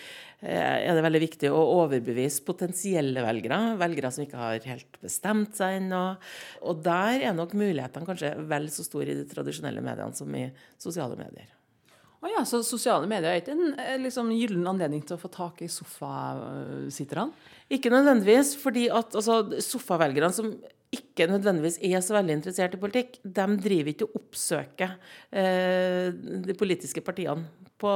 er 0.50 0.96
det 0.96 1.06
veldig 1.06 1.24
viktig 1.26 1.52
å 1.54 1.62
overbevise 1.84 2.46
potensielle 2.48 3.24
velgere, 3.26 3.60
velgere 3.82 4.14
som 4.16 4.26
ikke 4.26 4.42
har 4.42 4.72
helt 4.72 5.00
bestemt 5.04 5.60
seg 5.60 5.82
ennå. 5.82 6.04
Og 6.66 6.84
der 6.86 7.30
er 7.30 7.38
nok 7.38 7.58
mulighetene 7.58 8.08
kanskje 8.10 8.36
vel 8.50 8.70
så 8.74 8.88
store 8.88 9.14
i 9.14 9.22
de 9.22 9.30
tradisjonelle 9.30 9.84
mediene 9.86 10.16
som 10.18 10.36
i 10.38 10.48
sosiale 10.80 11.20
medier. 11.20 11.59
Oh 12.20 12.28
ja, 12.28 12.42
så 12.44 12.60
sosiale 12.68 13.08
medier 13.08 13.32
er 13.32 13.40
ikke 13.40 13.54
en 13.56 13.78
eh, 13.80 13.96
liksom, 14.04 14.32
gyllen 14.36 14.68
anledning 14.68 15.06
til 15.08 15.16
å 15.16 15.22
få 15.22 15.30
tak 15.32 15.62
i 15.64 15.70
sofasitterne? 15.72 17.32
Ikke 17.72 17.92
nødvendigvis, 17.94 18.58
fordi 18.60 18.90
at 18.92 19.16
altså, 19.16 19.46
sofavelgerne 19.64 20.36
som 20.36 20.52
ikke 20.92 21.30
nødvendigvis 21.30 21.78
er 21.86 22.02
så 22.04 22.18
veldig 22.18 22.36
interessert 22.40 22.76
i 22.76 22.82
politikk, 22.82 23.20
de 23.24 23.46
driver 23.62 23.94
ikke 23.94 24.10
og 24.10 24.20
oppsøker 24.20 24.98
eh, 25.32 26.10
de 26.50 26.56
politiske 26.60 27.04
partiene 27.06 27.69
på 27.80 27.92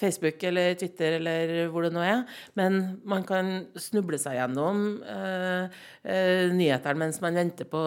Facebook 0.00 0.42
eller 0.48 0.74
Twitter 0.78 1.16
eller 1.18 1.70
hvor 1.72 1.86
det 1.86 1.92
nå 1.94 2.02
er. 2.04 2.22
Men 2.58 3.00
man 3.08 3.24
kan 3.26 3.50
snuble 3.80 4.18
seg 4.20 4.38
gjennom 4.38 4.84
eh, 5.02 5.72
eh, 6.04 6.52
nyhetene 6.52 7.00
mens 7.00 7.20
man 7.24 7.38
venter 7.40 7.68
på, 7.70 7.82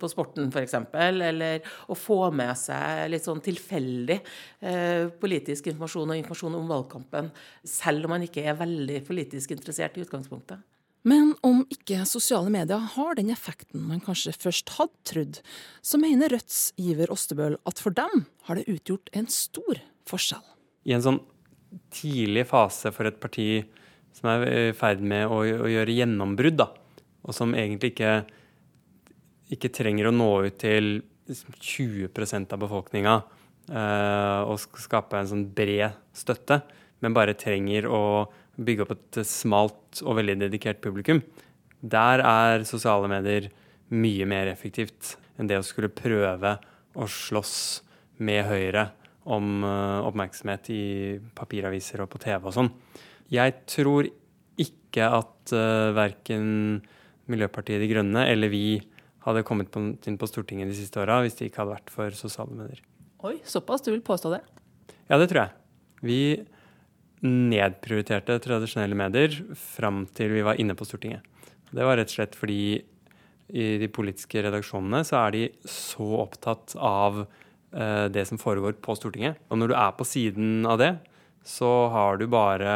på 0.00 0.10
sporten, 0.10 0.50
f.eks. 0.50 0.76
Eller 0.92 1.64
å 1.88 1.98
få 1.98 2.28
med 2.34 2.54
seg 2.58 3.06
litt 3.12 3.26
sånn 3.26 3.42
tilfeldig 3.44 4.18
eh, 4.18 5.08
politisk 5.20 5.70
informasjon 5.72 6.14
og 6.14 6.20
informasjon 6.20 6.60
om 6.60 6.70
valgkampen, 6.74 7.32
selv 7.62 8.08
om 8.08 8.16
man 8.16 8.26
ikke 8.26 8.46
er 8.46 8.58
veldig 8.58 9.02
politisk 9.06 9.54
interessert 9.56 9.98
i 9.98 10.06
utgangspunktet. 10.06 10.62
Men 11.04 11.34
om 11.44 11.66
ikke 11.68 12.00
sosiale 12.08 12.48
medier 12.52 12.80
har 12.94 13.16
den 13.18 13.28
effekten 13.32 13.82
man 13.90 14.00
kanskje 14.00 14.32
først 14.40 14.72
hadde 14.78 15.02
trodd, 15.04 15.40
så 15.84 16.00
mener 16.00 16.32
Rødts 16.32 16.70
Giver 16.80 17.12
Ostebøl 17.12 17.58
at 17.68 17.82
for 17.84 17.92
dem 17.92 18.24
har 18.48 18.56
det 18.56 18.70
utgjort 18.72 19.12
en 19.12 19.28
stor 19.28 19.82
forskjell. 20.08 20.44
I 20.84 20.96
en 20.96 21.04
sånn 21.04 21.20
tidlig 21.94 22.46
fase 22.50 22.92
for 22.94 23.08
et 23.08 23.18
parti 23.20 23.64
som 24.14 24.30
er 24.30 24.44
i 24.46 24.76
ferd 24.76 25.02
med 25.02 25.26
å, 25.26 25.40
å 25.42 25.70
gjøre 25.70 25.96
gjennombrudd, 25.96 26.58
da, 26.60 26.68
og 27.24 27.34
som 27.34 27.54
egentlig 27.56 27.94
ikke, 27.94 28.14
ikke 29.56 29.72
trenger 29.74 30.10
å 30.10 30.14
nå 30.14 30.30
ut 30.46 30.58
til 30.60 31.00
20 31.26 32.12
liksom 32.12 32.46
av 32.52 32.60
befolkninga 32.60 33.14
eh, 33.72 34.40
og 34.44 34.60
skape 34.80 35.18
en 35.18 35.30
sånn 35.30 35.46
bred 35.56 35.96
støtte, 36.16 36.60
men 37.02 37.16
bare 37.16 37.36
trenger 37.38 37.88
å 37.88 38.02
bygge 38.54 38.84
opp 38.84 38.94
et 38.94 39.20
smalt 39.26 40.02
og 40.04 40.20
veldig 40.20 40.36
dedikert 40.44 40.82
publikum. 40.84 41.22
Der 41.80 42.22
er 42.24 42.66
sosiale 42.68 43.10
medier 43.10 43.50
mye 43.92 44.28
mer 44.28 44.48
effektivt 44.52 45.16
enn 45.38 45.48
det 45.50 45.58
å 45.58 45.66
skulle 45.66 45.92
prøve 45.92 46.56
å 46.94 47.08
slåss 47.10 47.56
med 48.24 48.46
Høyre 48.46 48.86
om 49.24 49.64
eh, 49.64 50.06
oppmerksomhet 50.08 50.70
i 50.74 50.84
papiraviser 51.36 52.04
og 52.04 52.10
på 52.12 52.20
TV 52.22 52.50
og 52.50 52.54
sånn. 52.56 52.70
Jeg 53.32 53.56
tror 53.70 54.08
ikke 54.60 55.08
at 55.08 55.54
uh, 55.56 55.60
eh, 55.60 55.92
verken 55.96 56.44
Miljøpartiet 57.32 57.80
De 57.82 57.88
Grønne 57.90 58.26
eller 58.30 58.52
vi 58.52 58.78
hadde 59.24 59.44
kommet 59.48 59.70
på, 59.72 59.80
inn 59.80 60.18
på 60.20 60.28
Stortinget 60.28 60.68
de 60.70 60.76
siste 60.76 61.00
åra 61.00 61.22
hvis 61.24 61.38
det 61.38 61.48
ikke 61.48 61.62
hadde 61.62 61.78
vært 61.78 61.92
for 61.92 62.18
sosiale 62.18 62.54
medier. 62.54 62.82
Oi, 63.24 63.38
såpass? 63.48 63.82
Du 63.82 63.90
vil 63.90 64.04
påstå 64.04 64.34
det? 64.36 64.42
Ja, 65.08 65.16
det 65.16 65.30
tror 65.32 65.46
jeg. 65.46 65.54
Vi 66.04 66.20
nedprioriterte 67.24 68.36
tradisjonelle 68.44 68.98
medier 68.98 69.38
fram 69.56 70.04
til 70.12 70.34
vi 70.36 70.44
var 70.44 70.60
inne 70.60 70.76
på 70.76 70.84
Stortinget. 70.84 71.24
Det 71.72 71.86
var 71.86 71.96
rett 71.98 72.12
og 72.12 72.18
slett 72.18 72.36
fordi 72.36 72.84
i 73.54 73.64
de 73.80 73.88
politiske 73.92 74.44
redaksjonene 74.44 75.02
så 75.04 75.18
er 75.24 75.34
de 75.34 75.42
så 75.68 76.06
opptatt 76.20 76.76
av 76.80 77.24
det 77.74 78.22
som 78.28 78.38
foregår 78.38 78.76
på 78.78 78.94
Stortinget. 78.94 79.40
Og 79.50 79.58
når 79.58 79.72
du 79.72 79.74
er 79.74 79.94
på 79.98 80.06
siden 80.06 80.62
av 80.70 80.78
det, 80.78 80.92
så 81.44 81.70
har 81.90 82.20
du 82.20 82.28
bare, 82.30 82.74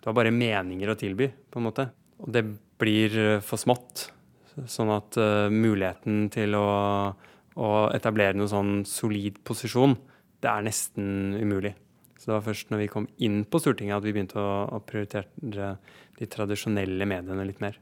du 0.00 0.08
har 0.08 0.16
bare 0.16 0.32
meninger 0.34 0.90
å 0.90 0.96
tilby, 0.98 1.28
på 1.52 1.60
en 1.60 1.66
måte. 1.68 1.86
Og 2.22 2.32
det 2.32 2.42
blir 2.80 3.18
for 3.44 3.60
smått. 3.60 4.08
Sånn 4.68 4.90
at 4.92 5.16
uh, 5.20 5.48
muligheten 5.52 6.26
til 6.32 6.56
å, 6.58 6.66
å 7.56 7.70
etablere 7.94 8.36
noen 8.36 8.50
sånn 8.50 8.72
solid 8.88 9.38
posisjon, 9.46 9.94
det 10.42 10.50
er 10.50 10.66
nesten 10.66 11.36
umulig. 11.38 11.72
Så 12.18 12.30
det 12.30 12.36
var 12.36 12.44
først 12.46 12.68
når 12.70 12.82
vi 12.84 12.90
kom 12.90 13.06
inn 13.26 13.40
på 13.50 13.58
Stortinget 13.62 13.96
at 13.96 14.04
vi 14.06 14.12
begynte 14.14 14.42
å 14.42 14.78
prioritere 14.86 15.72
de 16.18 16.28
tradisjonelle 16.30 17.06
mediene 17.08 17.46
litt 17.48 17.62
mer. 17.62 17.78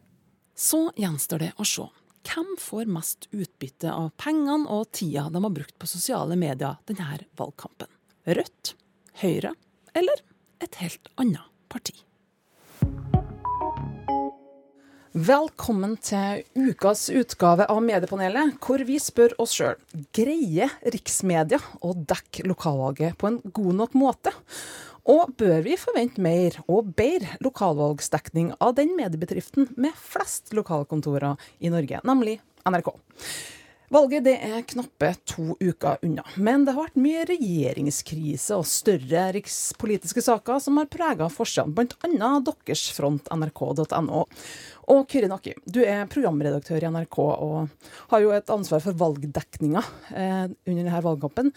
Så 0.57 0.87
gjenstår 0.97 1.43
det 1.45 1.51
å 1.61 1.67
se. 1.69 1.85
Hvem 2.21 2.57
får 2.61 2.85
mest 2.93 3.29
utbytte 3.33 3.93
av 3.93 4.11
pengene 4.21 4.69
og 4.69 4.91
tida 4.93 5.29
de 5.33 5.41
har 5.41 5.55
brukt 5.55 5.77
på 5.81 5.89
sosiale 5.89 6.37
medier 6.37 6.77
denne 6.89 7.17
valgkampen? 7.41 7.89
Rødt, 8.29 8.75
Høyre 9.23 9.55
eller 9.97 10.21
et 10.61 10.77
helt 10.83 11.09
annet 11.21 11.49
parti? 11.73 11.97
Velkommen 15.11 15.97
til 16.05 16.45
ukas 16.55 17.09
utgave 17.11 17.65
av 17.73 17.81
Mediepanelet, 17.83 18.61
hvor 18.63 18.85
vi 18.87 19.01
spør 19.03 19.33
oss 19.43 19.57
sjøl 19.57 19.81
greier 20.15 20.71
riksmedia 20.95 21.59
å 21.83 21.97
dekke 21.97 22.45
lokalvalget 22.47 23.19
på 23.19 23.33
en 23.33 23.41
god 23.49 23.81
nok 23.81 23.97
måte? 23.99 24.31
Og 25.11 25.33
bør 25.41 25.63
vi 25.65 25.75
forvente 25.81 26.23
mer 26.23 26.55
og 26.71 26.93
bedre 26.95 27.39
lokalvalgsdekning 27.43 28.53
av 28.63 28.77
den 28.79 28.93
mediebedriften 28.99 29.73
med 29.81 29.97
flest 29.99 30.53
lokalkontorer 30.55 31.41
i 31.59 31.73
Norge, 31.73 31.99
nemlig 32.07 32.37
NRK? 32.69 32.93
Valget 33.91 34.23
det 34.23 34.37
er 34.47 34.61
knappe 34.71 35.09
to 35.27 35.57
uker 35.59 35.99
unna, 36.07 36.23
men 36.39 36.63
det 36.63 36.77
har 36.77 36.87
vært 36.87 37.01
mye 37.03 37.25
regjeringskrise 37.27 38.55
og 38.55 38.69
større 38.71 39.25
rikspolitiske 39.35 40.23
saker 40.23 40.61
som 40.63 40.79
har 40.79 40.87
prega 40.93 41.27
forsiden, 41.27 41.75
bl.a. 41.75 42.31
deres 42.47 42.85
front 42.95 43.27
nrk.no. 43.35 44.23
Og 44.95 45.03
Kyrre 45.11 45.33
Nakki, 45.33 45.57
du 45.67 45.81
er 45.83 46.07
programredaktør 46.13 46.87
i 46.87 46.93
NRK 46.95 47.19
og 47.25 47.91
har 48.15 48.23
jo 48.23 48.31
et 48.37 48.55
ansvar 48.55 48.87
for 48.87 49.03
valgdekninga 49.03 49.83
eh, 50.15 50.47
under 50.47 50.85
denne 50.85 51.03
valgkampen. 51.11 51.51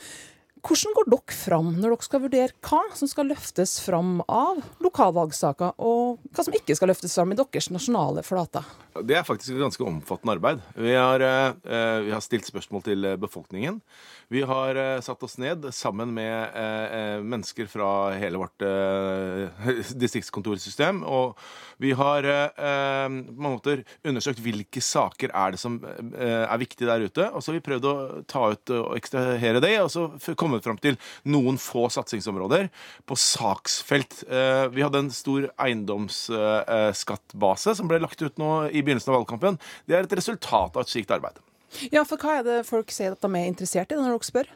Hvordan 0.64 0.94
går 0.96 1.10
dere 1.12 1.36
fram 1.36 1.72
når 1.76 1.92
dere 1.92 2.06
skal 2.06 2.22
vurdere 2.24 2.54
hva 2.64 2.80
som 2.96 3.10
skal 3.12 3.28
løftes 3.28 3.74
fram 3.84 4.22
av 4.32 4.62
lokalvalgsaker, 4.84 5.76
og 5.76 6.22
hva 6.32 6.46
som 6.46 6.56
ikke 6.56 6.78
skal 6.80 6.88
løftes 6.88 7.18
fram 7.18 7.34
i 7.34 7.38
deres 7.40 7.68
nasjonale 7.74 8.24
flater? 8.24 8.64
Det 8.94 9.16
er 9.18 9.26
faktisk 9.26 9.56
et 9.56 9.64
ganske 9.64 9.84
omfattende 9.84 10.36
arbeid. 10.38 10.62
Vi 10.78 10.94
har, 10.94 11.20
eh, 11.20 12.00
vi 12.06 12.12
har 12.14 12.22
stilt 12.22 12.46
spørsmål 12.46 12.84
til 12.84 13.08
befolkningen. 13.18 13.82
Vi 14.30 14.44
har 14.46 14.78
eh, 14.78 15.02
satt 15.02 15.24
oss 15.24 15.38
ned 15.38 15.66
sammen 15.74 16.14
med 16.14 16.56
eh, 16.56 17.20
mennesker 17.20 17.68
fra 17.68 18.14
hele 18.14 18.38
vårt 18.38 18.64
distriktskontorsystem. 20.04 21.04
Og 21.04 21.36
vi 21.82 21.92
har 21.92 22.24
på 22.24 22.64
en 22.64 23.18
måte 23.36 23.82
undersøkt 24.06 24.40
hvilke 24.40 24.80
saker 24.80 25.34
er 25.34 25.52
det 25.52 25.60
som 25.60 25.80
er 25.84 26.62
viktige 26.62 26.88
der 26.88 27.04
ute. 27.04 27.28
Og 27.34 27.42
så 27.42 27.52
har 27.52 27.58
vi 27.58 27.66
prøvd 27.66 27.90
å 27.90 27.96
ta 28.30 28.46
ut 28.54 28.74
og 28.78 28.96
ekstrahere 28.96 29.60
det, 29.64 29.74
og 29.82 29.92
så 29.92 30.06
kommet 30.54 30.70
fram 30.70 30.82
til 30.84 30.96
noen 31.34 31.58
få 31.62 31.84
satsingsområder 31.94 32.64
på 33.10 33.16
saksfelt. 33.20 34.14
Vi 34.74 34.84
hadde 34.86 35.00
en 35.04 35.12
stor 35.14 35.42
eiendomsskattbase 35.58 37.76
som 37.78 37.88
ble 37.90 37.98
lagt 38.04 38.22
ut 38.22 38.38
nå 38.42 38.52
i 38.70 38.84
begynnelsen 38.86 39.12
av 39.12 39.18
valgkampen. 39.22 39.56
Det 39.90 39.96
er 39.98 40.04
et 40.06 40.18
resultat 40.22 40.72
av 40.78 40.82
et 40.86 40.94
slikt 40.94 41.14
arbeid. 41.14 41.36
Ja, 41.94 42.02
for 42.06 42.18
hva 42.22 42.32
er 42.40 42.44
det 42.46 42.68
folk 42.70 42.92
sier 42.94 43.12
at 43.16 43.24
de 43.24 43.30
er 43.34 43.50
interessert 43.50 43.92
i 43.92 43.96
når 43.98 44.14
dere 44.14 44.30
spør? 44.30 44.48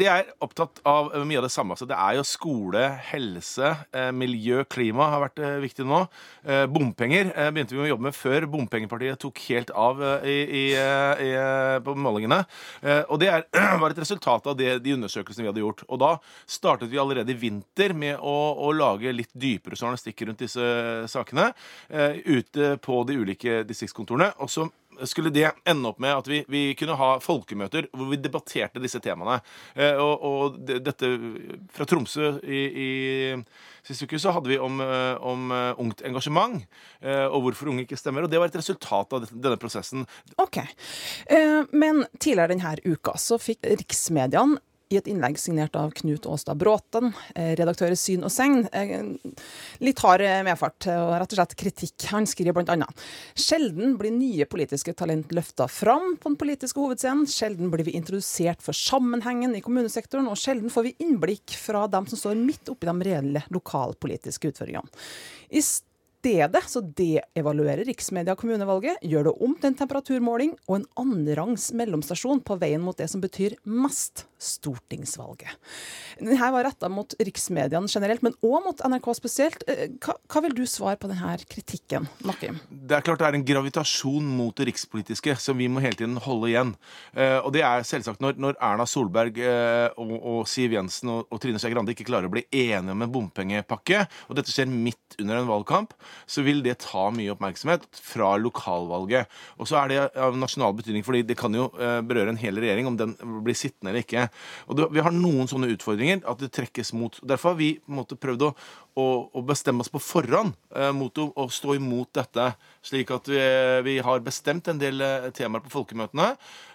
De 0.00 0.06
er 0.08 0.30
opptatt 0.40 0.78
av 0.88 1.10
mye 1.28 1.36
av 1.36 1.44
det 1.44 1.52
samme. 1.52 1.76
Så 1.76 1.84
det 1.88 1.98
er 2.00 2.16
jo 2.16 2.24
skole, 2.24 2.80
helse, 3.10 3.74
eh, 3.92 4.08
miljø, 4.16 4.62
klima 4.64 5.10
har 5.12 5.20
vært 5.26 5.42
eh, 5.44 5.58
viktig 5.60 5.84
nå. 5.84 6.00
Eh, 6.48 6.64
bompenger 6.72 7.28
begynte 7.52 7.76
vi 7.76 7.82
å 7.84 7.90
jobbe 7.90 8.06
med 8.08 8.16
før 8.16 8.46
bompengepartiet 8.54 9.20
tok 9.20 9.42
helt 9.50 9.72
av 9.76 10.00
i, 10.24 10.38
i, 10.48 10.64
i, 10.72 11.30
på 11.84 11.96
målingene. 11.98 12.40
Og 13.12 13.20
det 13.20 13.28
er, 13.34 13.44
var 13.82 13.92
et 13.92 14.00
resultat 14.00 14.48
av 14.48 14.56
det, 14.56 14.78
de 14.84 14.96
undersøkelsene 14.96 15.44
vi 15.44 15.52
hadde 15.52 15.64
gjort. 15.64 15.84
Og 15.90 16.00
da 16.00 16.12
startet 16.48 16.88
vi 16.92 17.00
allerede 17.02 17.34
i 17.34 17.40
vinter 17.44 17.92
med 17.92 18.16
å, 18.16 18.36
å 18.64 18.72
lage 18.72 19.12
litt 19.12 19.32
dypere 19.36 19.76
journalistikk 19.76 20.24
rundt 20.24 20.40
disse 20.46 20.64
sakene 21.12 21.50
ute 22.24 22.76
på 22.82 23.02
de 23.08 23.18
ulike 23.20 23.60
distriktskontorene. 23.68 24.32
Og 24.40 24.50
så 24.50 24.66
skulle 25.08 25.32
det 25.34 25.50
ende 25.68 25.90
opp 25.90 26.00
med 26.02 26.14
at 26.14 26.28
vi, 26.30 26.42
vi, 26.50 26.62
kunne 26.78 26.96
ha 26.98 27.10
folkemøter 27.22 27.88
hvor 27.92 28.10
vi 28.10 28.20
debatterte 28.20 28.82
disse 28.82 29.00
temaene. 29.02 29.40
Eh, 29.74 29.98
og, 30.00 30.24
og 30.26 30.58
dette 30.66 31.10
Fra 31.72 31.86
Tromsø 31.88 32.34
i, 32.42 32.62
i 32.86 32.90
siste 33.86 34.06
uke 34.06 34.20
så 34.22 34.34
hadde 34.36 34.52
vi 34.52 34.60
om, 34.62 34.80
eh, 34.84 35.14
om 35.18 35.50
uh, 35.50 35.80
ungt 35.82 36.04
engasjement 36.06 36.60
og 37.02 37.38
hvorfor 37.42 37.72
unge 37.72 37.82
ikke 37.82 37.98
stemmer. 37.98 38.24
Og 38.24 38.30
det 38.30 38.38
var 38.38 38.50
et 38.50 38.58
resultat 38.60 39.14
av 39.16 39.24
denne 39.32 39.58
prosessen. 39.60 40.04
Ok, 40.40 40.60
Men 41.74 42.04
tidligere 42.18 42.52
denne 42.54 42.76
uka 42.86 43.16
så 43.18 43.40
fikk 43.42 43.66
riksmediene 43.82 44.60
i 44.92 44.98
et 45.00 45.08
innlegg 45.10 45.38
signert 45.40 45.76
av 45.78 45.90
Knut 45.98 46.26
Åstad 46.28 46.60
Bråten, 46.60 47.12
eh, 47.34 47.54
redaktør 47.58 47.94
i 47.94 47.98
Syn 47.98 48.24
og 48.26 48.32
Segn. 48.32 48.66
Eh, 48.72 49.02
litt 49.80 50.02
hard 50.04 50.24
medfart 50.46 50.86
og 50.92 51.12
rett 51.16 51.32
og 51.32 51.40
slett 51.40 51.56
kritikk. 51.58 52.08
Han 52.12 52.28
skriver 52.28 52.56
bl.a.: 52.56 52.88
Sjelden 53.34 53.96
blir 53.98 54.12
nye 54.14 54.46
politiske 54.46 54.94
talent 54.94 55.32
løfta 55.32 55.68
fram 55.68 56.16
på 56.16 56.30
den 56.30 56.38
politiske 56.40 56.80
hovedscenen. 56.80 57.26
Sjelden 57.26 57.70
blir 57.72 57.84
vi 57.84 57.96
introdusert 57.96 58.62
for 58.62 58.76
sammenhengen 58.76 59.56
i 59.56 59.62
kommunesektoren, 59.64 60.28
og 60.28 60.36
sjelden 60.36 60.70
får 60.70 60.88
vi 60.88 60.96
innblikk 61.04 61.56
fra 61.56 61.86
dem 61.86 62.06
som 62.06 62.18
står 62.18 62.38
midt 62.38 62.68
oppi 62.72 62.88
de 62.88 62.98
reelle 63.08 63.44
lokalpolitiske 63.50 64.52
utfordringene. 64.52 64.88
I 65.50 65.62
stedet 65.62 66.62
så 66.70 66.80
deevaluerer 66.80 67.84
riksmedia 67.88 68.36
kommunevalget, 68.38 69.00
gjør 69.02 69.26
det 69.28 69.32
om 69.42 69.54
til 69.56 69.72
en 69.72 69.78
temperaturmåling 69.80 70.52
og 70.68 70.76
en 70.78 70.90
annenrangs 71.02 71.70
mellomstasjon 71.74 72.44
på 72.46 72.58
veien 72.60 72.82
mot 72.82 72.96
det 72.98 73.08
som 73.10 73.22
betyr 73.24 73.56
mest 73.66 74.26
stortingsvalget. 74.42 75.54
Denne 76.18 76.50
var 76.54 76.66
retta 76.66 76.88
mot 76.90 77.14
riksmediene 77.22 77.90
generelt, 77.90 78.22
men 78.24 78.34
òg 78.44 78.64
mot 78.66 78.82
NRK 78.82 79.08
spesielt. 79.16 79.64
Eh, 79.70 79.94
hva, 80.02 80.16
hva, 80.26 80.42
vil 80.44 80.56
du 80.56 80.64
svare 80.68 80.98
på 81.00 81.10
denne 81.10 81.36
kritikken, 81.50 82.08
Nakim? 82.26 82.58
Det 82.68 82.98
er 82.98 83.06
klart 83.06 83.22
det 83.22 83.28
er 83.28 83.38
en 83.38 83.46
gravitasjon 83.46 84.26
mot 84.38 84.56
det 84.58 84.68
rikspolitiske 84.72 85.36
som 85.42 85.58
vi 85.60 85.68
må 85.70 85.82
hele 85.84 85.98
tiden 85.98 86.18
holde 86.22 86.50
igjen. 86.50 86.74
Eh, 87.14 87.38
og 87.38 87.52
det 87.54 87.64
er 87.66 87.86
selvsagt 87.86 88.22
når, 88.24 88.38
når 88.42 88.58
Erna 88.58 88.86
Solberg 88.88 89.38
eh, 89.42 89.88
og, 90.00 90.14
og, 90.18 90.40
Siv 90.50 90.74
Jensen 90.76 91.12
og, 91.12 91.26
og 91.30 91.42
Trine 91.42 91.62
Skei 91.62 91.72
Grande 91.74 91.94
ikke 91.94 92.08
klarer 92.08 92.30
å 92.30 92.34
bli 92.34 92.44
enige 92.50 92.96
om 92.96 93.06
en 93.06 93.14
bompengepakke, 93.14 94.04
og 94.28 94.38
dette 94.38 94.52
skjer 94.52 94.70
midt 94.70 95.18
under 95.20 95.38
en 95.38 95.50
valgkamp, 95.50 95.94
så 96.26 96.44
vil 96.44 96.62
det 96.64 96.80
ta 96.86 97.08
mye 97.14 97.34
oppmerksomhet 97.34 97.86
fra 98.00 98.34
lokalvalget. 98.40 99.30
Og 99.60 99.68
så 99.70 99.78
er 99.82 99.92
det 99.92 100.00
av 100.18 100.36
nasjonal 100.40 100.74
betydning, 100.78 101.04
fordi 101.06 101.22
det 101.28 101.36
kan 101.38 101.54
jo 101.54 101.68
berøre 102.08 102.32
en 102.32 102.40
hel 102.40 102.56
regjering 102.58 102.88
om 102.88 102.96
den 102.98 103.14
blir 103.44 103.56
sittende 103.56 103.92
eller 103.92 104.04
ikke. 104.04 104.26
Og 104.66 104.78
det, 104.78 104.88
Vi 104.94 105.02
har 105.04 105.14
noen 105.14 105.50
sånne 105.50 105.70
utfordringer 105.74 106.22
at 106.28 106.40
det 106.42 106.52
trekkes 106.54 106.92
mot. 106.96 107.18
Derfor 107.22 107.54
har 107.54 107.60
vi 107.60 107.72
på 107.80 107.92
en 107.92 108.00
måte 108.00 108.18
prøvd 108.18 108.46
å, 108.48 108.52
å, 108.98 109.06
å 109.32 109.44
bestemme 109.46 109.84
oss 109.84 109.92
på 109.92 110.02
forhånd 110.02 110.54
eh, 110.76 110.92
mot 110.96 111.18
å, 111.18 111.28
å, 111.36 111.48
stå 111.52 111.76
imot 111.78 112.12
dette. 112.18 112.52
Slik 112.82 113.12
at 113.14 113.30
vi, 113.30 113.40
vi 113.86 113.98
har 114.02 114.24
bestemt 114.26 114.68
en 114.68 114.80
del 114.80 115.00
eh, 115.04 115.30
temaer 115.36 115.62
på 115.62 115.72
folkemøtene. 115.72 116.32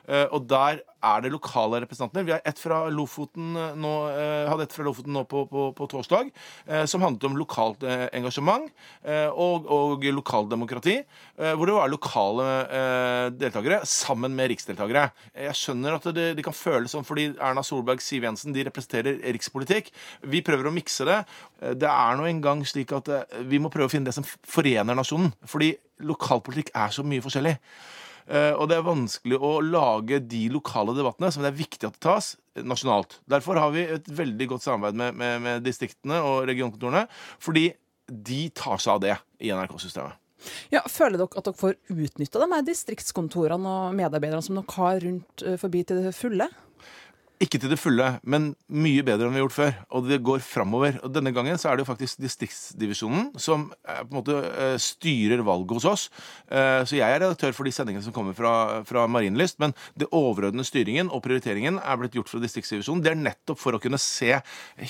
Eh, 0.08 0.28
og 0.32 0.46
der 0.48 0.80
er 1.04 1.24
det 1.24 1.34
lokale 1.34 1.82
representanter. 1.84 2.24
Vi 2.24 2.32
har 2.32 2.44
ett 2.48 2.60
fra 2.60 2.86
Lofoten 2.92 3.56
eh, 3.60 3.74
nå, 3.76 3.94
eh, 4.14 4.48
hadde 4.48 4.64
ett 4.68 4.76
fra 4.76 4.86
Lofoten 4.88 5.12
nå 5.14 5.26
på, 5.28 5.44
på, 5.52 5.68
på 5.76 5.88
torsdag, 5.92 6.32
som 6.88 7.04
handlet 7.04 7.26
om 7.28 7.38
lokalt 7.38 7.84
engasjement 8.16 8.68
og, 9.36 9.68
og 9.72 10.04
lokaldemokrati. 10.14 10.96
Hvor 11.38 11.70
det 11.70 11.76
var 11.76 11.92
lokale 11.92 12.46
deltakere 13.38 13.80
sammen 13.88 14.36
med 14.36 14.52
riksdeltakere. 14.52 15.08
Jeg 15.48 15.58
skjønner 15.60 15.98
at 15.98 16.08
det, 16.16 16.28
det 16.38 16.46
kan 16.46 16.56
føles 16.56 16.94
sånn 16.94 17.08
fordi 17.08 17.30
Erna 17.34 17.64
Solberg 17.66 18.04
Siv 18.04 18.28
Jensen 18.28 18.56
de 18.56 18.66
representerer 18.68 19.20
rikspolitikk. 19.36 19.92
Vi 20.28 20.44
prøver 20.46 20.70
å 20.70 20.76
mikse 20.76 21.08
det. 21.08 21.20
Det 21.80 21.90
er 21.90 22.20
nå 22.20 22.28
engang 22.30 22.64
slik 22.68 22.94
at 22.98 23.12
vi 23.48 23.62
må 23.62 23.72
prøve 23.74 23.90
å 23.90 23.94
finne 23.94 24.10
det 24.10 24.18
som 24.18 24.28
forener 24.28 24.98
nasjonen. 24.98 25.32
Fordi 25.48 25.76
lokalpolitikk 26.04 26.74
er 26.76 26.94
så 26.94 27.06
mye 27.08 27.24
forskjellig. 27.24 27.56
Eh, 28.28 28.54
og 28.60 28.68
det 28.68 28.78
er 28.78 28.86
vanskelig 28.86 29.40
å 29.40 29.54
lage 29.64 30.20
de 30.20 30.44
lokale 30.52 30.96
debattene 30.98 31.32
som 31.32 31.46
det 31.46 31.54
er 31.54 31.60
viktig 31.62 31.88
at 31.88 31.96
det 31.96 32.04
tas 32.04 32.34
nasjonalt. 32.58 33.20
Derfor 33.30 33.60
har 33.62 33.74
vi 33.76 33.86
et 33.98 34.08
veldig 34.12 34.50
godt 34.52 34.66
samarbeid 34.66 35.00
med, 35.00 35.20
med, 35.20 35.42
med 35.46 35.68
distriktene 35.68 36.20
og 36.26 36.48
regionkontorene. 36.50 37.06
Fordi 37.44 37.70
de 38.08 38.42
tar 38.56 38.80
seg 38.80 38.96
av 38.96 39.04
det 39.04 39.18
i 39.44 39.52
NRK-systemet. 39.52 40.24
Ja, 40.72 40.84
Føler 40.92 41.18
dere 41.20 41.40
at 41.40 41.48
dere 41.48 41.58
får 41.58 41.78
utnytta 41.92 42.44
de 42.44 42.62
distriktskontorene 42.68 43.74
og 43.88 43.98
medarbeiderne 43.98 44.44
som 44.46 44.60
dere 44.60 44.76
har 44.78 45.02
rundt 45.04 45.44
eh, 45.44 45.60
forbi 45.60 45.84
til 45.88 46.04
det 46.06 46.16
fulle? 46.16 46.50
Ikke 47.38 47.60
til 47.62 47.70
det 47.70 47.78
fulle, 47.78 48.06
men 48.26 48.48
mye 48.74 49.04
bedre 49.06 49.28
enn 49.28 49.36
vi 49.36 49.38
har 49.38 49.44
gjort 49.44 49.54
før. 49.54 49.74
Og 49.94 50.08
det 50.10 50.18
går 50.26 50.40
framover. 50.42 50.96
Og 51.06 51.12
denne 51.14 51.30
gangen 51.36 51.60
så 51.62 51.70
er 51.70 51.78
det 51.78 51.84
jo 51.84 51.92
faktisk 51.92 52.18
distriktsdivisjonen 52.24 53.28
som 53.38 53.68
eh, 53.86 54.00
på 54.02 54.10
en 54.10 54.18
måte 54.18 54.38
eh, 54.42 54.78
styrer 54.82 55.44
valget 55.46 55.76
hos 55.78 55.86
oss. 55.86 56.06
Eh, 56.50 56.82
så 56.90 56.98
jeg 56.98 57.06
er 57.06 57.22
redaktør 57.22 57.54
for 57.54 57.70
de 57.70 57.74
sendingene 57.76 58.02
som 58.02 58.16
kommer 58.16 58.34
fra, 58.34 58.54
fra 58.90 59.04
Marienlyst. 59.06 59.60
Men 59.62 59.76
det 59.94 60.08
overordnede 60.10 60.66
styringen 60.66 61.12
og 61.14 61.22
prioriteringen 61.28 61.78
er 61.78 62.00
blitt 62.02 62.18
gjort 62.18 62.32
fra 62.32 62.42
distriktsdivisjonen. 62.42 63.04
Det 63.06 63.14
er 63.14 63.22
nettopp 63.22 63.62
for 63.62 63.78
å 63.78 63.82
kunne 63.86 64.02
se 64.02 64.34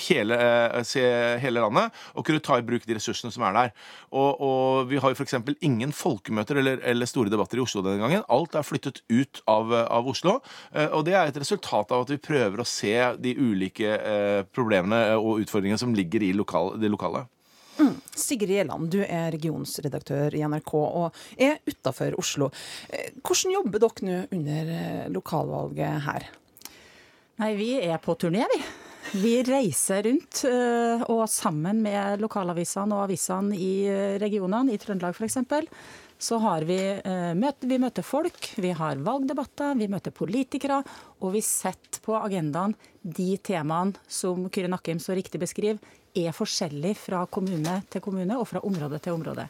hele, 0.08 0.40
se 0.88 1.04
hele 1.44 1.66
landet 1.66 2.00
og 2.14 2.24
kunne 2.24 2.40
ta 2.44 2.56
i 2.56 2.64
bruk 2.64 2.88
de 2.88 2.96
ressursene 2.96 3.34
som 3.34 3.44
er 3.44 3.58
der. 3.58 3.76
Og, 4.08 4.40
og 4.40 4.88
vi 4.88 5.02
har 5.04 5.12
jo 5.12 5.20
f.eks. 5.20 5.36
ingen 5.68 5.92
folkemøter 5.92 6.62
eller, 6.62 6.80
eller, 6.80 7.12
store 7.12 7.28
debatter 7.32 7.60
i 7.60 7.66
Oslo 7.66 7.84
denne 7.84 8.00
gangen. 8.00 8.24
Alt 8.32 8.56
er 8.56 8.64
flyttet 8.64 9.04
ut 9.12 9.44
av, 9.44 9.76
av 9.84 10.08
Oslo. 10.08 10.38
Og 10.96 11.04
det 11.04 11.12
er 11.12 11.28
et 11.28 11.44
resultat 11.44 11.92
av 11.92 12.08
at 12.08 12.16
vi 12.16 12.16
prøver 12.16 12.37
prøver 12.38 12.62
å 12.62 12.68
se 12.68 12.94
de 13.18 13.34
ulike 13.34 13.96
eh, 13.98 14.44
problemene 14.54 15.18
og 15.18 15.42
utfordringene 15.42 15.80
som 15.80 15.94
ligger 15.96 16.24
i 16.24 16.32
lokal, 16.36 16.76
det 16.80 16.90
lokale. 16.92 17.26
Mm. 17.78 17.94
Sigrid 18.14 18.56
Gjelland, 18.56 18.90
du 18.90 18.98
er 19.04 19.30
regionsredaktør 19.34 20.34
i 20.34 20.42
NRK 20.42 20.72
og 20.78 21.20
er 21.38 21.60
utafor 21.68 22.16
Oslo. 22.18 22.50
Eh, 22.90 23.12
hvordan 23.22 23.54
jobber 23.54 23.84
dere 23.84 24.08
nå 24.08 24.18
under 24.34 24.74
eh, 24.74 25.06
lokalvalget 25.14 26.04
her? 26.08 26.28
Nei, 27.38 27.54
Vi 27.54 27.70
er 27.78 27.98
på 28.02 28.18
turné, 28.18 28.46
vi. 28.50 28.60
Vi 29.08 29.36
reiser 29.46 30.02
rundt, 30.04 30.42
eh, 30.44 31.04
og 31.08 31.22
sammen 31.30 31.78
med 31.84 32.20
lokalavisene 32.20 32.96
og 32.96 33.06
avisene 33.06 33.56
i 33.56 33.72
regionene, 34.20 34.74
i 34.74 34.82
Trøndelag 34.82 35.14
f.eks., 35.14 35.38
så 36.18 36.38
har 36.42 36.64
vi, 36.66 36.78
eh, 37.04 37.34
møte, 37.38 37.68
vi 37.70 37.78
møter 37.78 38.02
folk, 38.02 38.50
vi 38.56 38.72
har 38.74 38.98
valgdebatter, 39.06 39.76
vi 39.78 39.86
møter 39.88 40.10
politikere, 40.10 40.82
og 41.22 41.32
vi 41.32 41.40
setter 41.40 42.02
på 42.02 42.16
agendaen 42.18 42.74
de 43.02 43.36
temaene 43.38 43.94
som 44.08 44.48
Kyrre 44.50 44.70
Nakkim 44.72 44.98
så 44.98 45.14
riktig 45.14 45.38
beskriver, 45.40 45.78
er 46.16 46.34
forskjellig 46.34 46.96
fra 46.98 47.24
kommune 47.30 47.82
til 47.90 48.02
kommune 48.02 48.38
og 48.38 48.48
fra 48.50 48.62
område 48.66 48.98
til 48.98 49.14
område. 49.14 49.46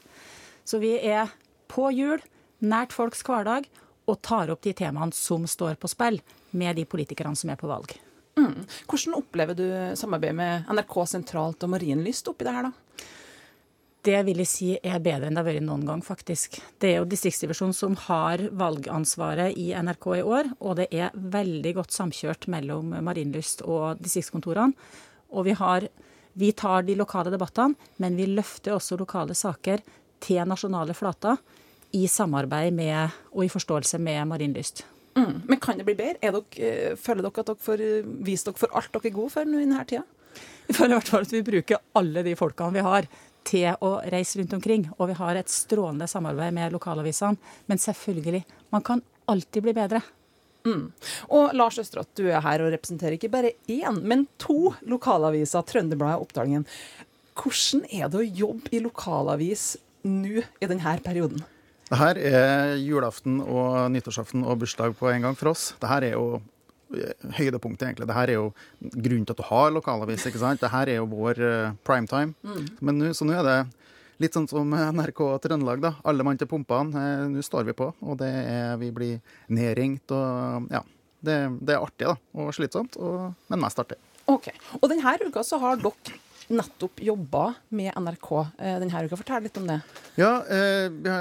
Så 0.64 0.80
vi 0.82 0.98
er 0.98 1.32
på 1.68 1.88
hjul, 1.94 2.20
nært 2.60 2.92
folks 2.92 3.24
hverdag, 3.24 3.64
og 4.08 4.20
tar 4.24 4.50
opp 4.52 4.60
de 4.64 4.74
temaene 4.76 5.12
som 5.16 5.46
står 5.48 5.76
på 5.80 5.88
spill, 5.88 6.20
med 6.52 6.76
de 6.76 6.84
politikerne 6.88 7.36
som 7.36 7.50
er 7.52 7.60
på 7.60 7.68
valg. 7.68 7.96
Mm. 8.38 8.64
Hvordan 8.88 9.16
opplever 9.18 9.56
du 9.56 9.66
samarbeidet 9.98 10.36
med 10.36 10.68
NRK 10.72 10.94
sentralt 11.10 11.64
og 11.64 11.72
Marienlyst 11.72 12.28
oppi 12.30 12.46
det 12.46 12.54
her, 12.54 12.68
da? 12.68 13.08
Det 14.08 14.18
vil 14.24 14.38
jeg 14.40 14.48
si 14.48 14.68
er 14.78 15.02
bedre 15.04 15.28
enn 15.28 15.36
det 15.36 15.42
har 15.42 15.46
vært 15.50 15.64
noen 15.66 15.84
gang, 15.84 16.00
faktisk. 16.04 16.56
Det 16.80 16.88
er 16.88 17.00
jo 17.02 17.08
distriktsdivisjonen 17.10 17.76
som 17.76 17.96
har 18.06 18.40
valgansvaret 18.56 19.58
i 19.60 19.66
NRK 19.76 20.06
i 20.16 20.22
år, 20.24 20.48
og 20.64 20.78
det 20.78 20.86
er 20.96 21.12
veldig 21.12 21.74
godt 21.76 21.92
samkjørt 21.92 22.48
mellom 22.48 22.94
Marienlyst 23.04 23.66
og 23.66 24.00
distriktskontorene. 24.00 24.72
Og 25.36 25.44
vi, 25.44 25.52
har, 25.58 25.90
vi 26.40 26.54
tar 26.56 26.86
de 26.88 26.96
lokale 26.96 27.34
debattene, 27.34 27.76
men 28.00 28.16
vi 28.16 28.30
løfter 28.32 28.78
også 28.78 28.96
lokale 28.96 29.36
saker 29.36 29.84
til 30.24 30.40
nasjonale 30.48 30.96
flater 30.96 31.36
i 31.92 32.06
samarbeid 32.08 32.72
med, 32.78 33.18
og 33.34 33.44
i 33.44 33.52
forståelse 33.52 34.00
med 34.00 34.24
Marienlyst. 34.32 34.86
Mm. 35.18 35.42
Men 35.50 35.60
kan 35.60 35.76
det 35.76 35.84
bli 35.84 35.98
bedre? 35.98 36.16
Dere, 36.22 36.44
eh, 36.56 36.96
føler 36.96 37.26
dere 37.26 37.44
at 37.44 37.52
dere 37.52 37.66
får 37.66 37.84
eh, 37.84 38.12
vist 38.24 38.48
dere 38.48 38.60
for 38.60 38.72
alt 38.72 38.92
dere 38.94 39.10
er 39.10 39.18
gode 39.20 39.34
for 39.36 39.48
nå 39.48 39.60
i 39.60 39.66
denne 39.66 39.84
tida? 39.84 40.06
Vi 40.68 40.76
føler 40.76 40.94
i 40.94 40.98
hvert 40.98 41.10
fall 41.10 41.24
at 41.26 41.32
vi 41.32 41.44
bruker 41.44 41.80
alle 41.98 42.22
de 42.22 42.36
folkene 42.38 42.76
vi 42.76 42.84
har 42.84 43.08
til 43.46 43.70
å 43.84 43.98
reise 44.12 44.40
rundt 44.40 44.54
omkring. 44.56 44.86
Og 44.98 45.10
vi 45.12 45.18
har 45.18 45.38
et 45.38 45.52
strålende 45.52 46.08
samarbeid 46.10 46.54
med 46.56 46.74
lokalavisene. 46.74 47.38
Men 47.66 47.82
selvfølgelig, 47.82 48.44
man 48.74 48.84
kan 48.86 49.02
alltid 49.28 49.66
bli 49.66 49.76
bedre. 49.76 50.02
Mm. 50.66 50.88
Og 51.34 51.52
Lars 51.56 51.78
Østerått, 51.80 52.10
du 52.18 52.26
er 52.28 52.42
her 52.44 52.64
og 52.64 52.72
representerer 52.74 53.16
ikke 53.16 53.30
bare 53.32 53.54
én, 53.70 54.00
men 54.04 54.26
to 54.42 54.74
lokalaviser, 54.88 55.64
Trønderbladet 55.68 56.18
og 56.18 56.26
Oppdalingen. 56.26 56.66
Hvordan 57.38 57.86
er 57.94 58.10
det 58.10 58.18
å 58.18 58.32
jobbe 58.42 58.74
i 58.74 58.82
lokalavis 58.82 59.70
nå 60.08 60.42
i 60.42 60.68
denne 60.68 60.98
perioden? 61.04 61.44
Dette 61.88 62.20
er 62.20 62.74
julaften 62.82 63.38
og 63.40 63.86
nyttårsaften 63.94 64.42
og 64.44 64.60
bursdag 64.60 64.96
på 64.98 65.08
en 65.08 65.24
gang 65.24 65.38
for 65.38 65.54
oss. 65.54 65.70
Dette 65.80 66.10
er 66.10 66.18
jo 66.18 66.40
høydepunktet, 67.38 67.84
egentlig. 67.88 68.08
Dette 68.08 68.24
er 68.24 68.34
jo 68.34 68.46
grunnen 68.80 69.26
til 69.28 69.34
at 69.34 69.40
du 69.40 69.46
har 69.50 69.72
lokalavis. 69.74 70.26
ikke 70.28 70.40
sant? 70.42 70.62
Dette 70.62 70.82
er 70.84 70.96
jo 70.96 71.08
vår 71.10 71.42
uh, 71.42 71.74
primetime. 71.86 72.34
Mm. 72.42 72.68
Men 72.80 73.02
nå, 73.02 73.12
så 73.16 73.28
nå 73.28 73.36
er 73.36 73.46
det 73.46 73.58
litt 74.22 74.34
sånn 74.34 74.48
som 74.50 74.72
NRK 74.72 75.22
Trøndelag, 75.44 75.82
da. 75.84 75.94
Alle 76.08 76.26
mann 76.26 76.38
til 76.40 76.50
pumpene. 76.50 76.90
Eh, 76.98 77.24
nå 77.32 77.44
står 77.44 77.68
vi 77.68 77.76
på, 77.78 77.92
og 78.02 78.18
det 78.20 78.30
er, 78.30 78.76
vi 78.80 78.90
blir 78.94 79.18
nedringt 79.54 80.14
og 80.14 80.70
ja. 80.74 80.84
Det, 81.18 81.34
det 81.66 81.74
er 81.74 81.82
artig 81.82 82.06
da, 82.06 82.12
og 82.38 82.52
slitsomt, 82.54 82.94
og, 83.02 83.32
men 83.50 83.58
mest 83.58 83.80
artig. 83.82 83.96
Ok, 84.30 84.52
Og 84.78 84.84
denne 84.86 85.16
uka 85.26 85.42
så 85.42 85.58
har 85.58 85.80
dere 85.80 86.14
nettopp 86.48 87.00
jobba 87.04 87.54
med 87.68 87.92
NRK 87.96 88.28
eh, 88.58 88.76
denne 88.80 89.02
uka. 89.04 89.18
Fortell 89.20 89.44
litt 89.46 89.58
om 89.60 89.66
det. 89.68 89.78
Ja, 90.18 90.30
eh, 90.48 90.88
vi 90.92 91.14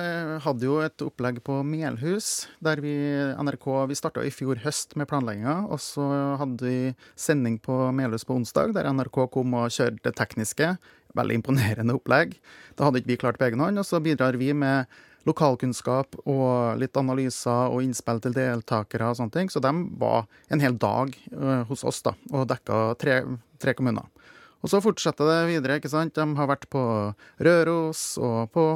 hadde 0.43 0.67
jo 0.67 0.77
et 0.83 1.03
opplegg 1.03 1.41
på 1.45 1.59
Melhus, 1.67 2.47
der 2.63 2.81
vi 2.83 2.93
NRK 3.37 3.67
Vi 3.91 3.97
starta 3.99 4.23
i 4.25 4.33
fjor 4.33 4.61
høst 4.63 4.95
med 4.99 5.09
planlegginga. 5.11 5.57
Og 5.71 5.81
så 5.83 6.05
hadde 6.41 6.63
vi 6.63 6.77
sending 7.15 7.59
på 7.63 7.91
Melhus 7.95 8.27
på 8.27 8.37
onsdag, 8.37 8.75
der 8.77 8.89
NRK 8.93 9.27
kom 9.33 9.57
og 9.57 9.73
kjørte 9.73 10.07
det 10.07 10.15
tekniske. 10.19 10.75
Veldig 11.17 11.41
imponerende 11.41 11.97
opplegg. 11.97 12.37
Det 12.77 12.85
hadde 12.85 13.01
ikke 13.01 13.13
vi 13.13 13.21
klart 13.25 13.41
på 13.41 13.49
egen 13.49 13.63
hånd. 13.63 13.81
Og 13.81 13.87
så 13.87 14.01
bidrar 14.03 14.37
vi 14.39 14.53
med 14.53 14.87
lokalkunnskap 15.27 16.15
og 16.23 16.79
litt 16.79 16.95
analyser 16.99 17.73
og 17.73 17.83
innspill 17.83 18.21
til 18.23 18.35
deltakere 18.35 19.11
og 19.11 19.19
sånne 19.19 19.35
ting. 19.35 19.51
Så 19.51 19.61
de 19.63 19.73
var 19.99 20.27
en 20.53 20.63
hel 20.63 20.77
dag 20.79 21.11
uh, 21.33 21.63
hos 21.67 21.83
oss 21.87 21.99
da, 22.05 22.15
og 22.31 22.47
dekka 22.51 22.83
tre, 23.01 23.19
tre 23.59 23.75
kommuner. 23.77 24.07
Og 24.63 24.71
så 24.71 24.81
fortsetter 24.83 25.27
det 25.29 25.41
videre. 25.51 25.79
ikke 25.79 25.91
sant? 25.91 26.15
De 26.17 26.25
har 26.39 26.49
vært 26.49 26.69
på 26.73 26.83
Røros 27.43 28.05
og 28.17 28.47
på, 28.53 28.69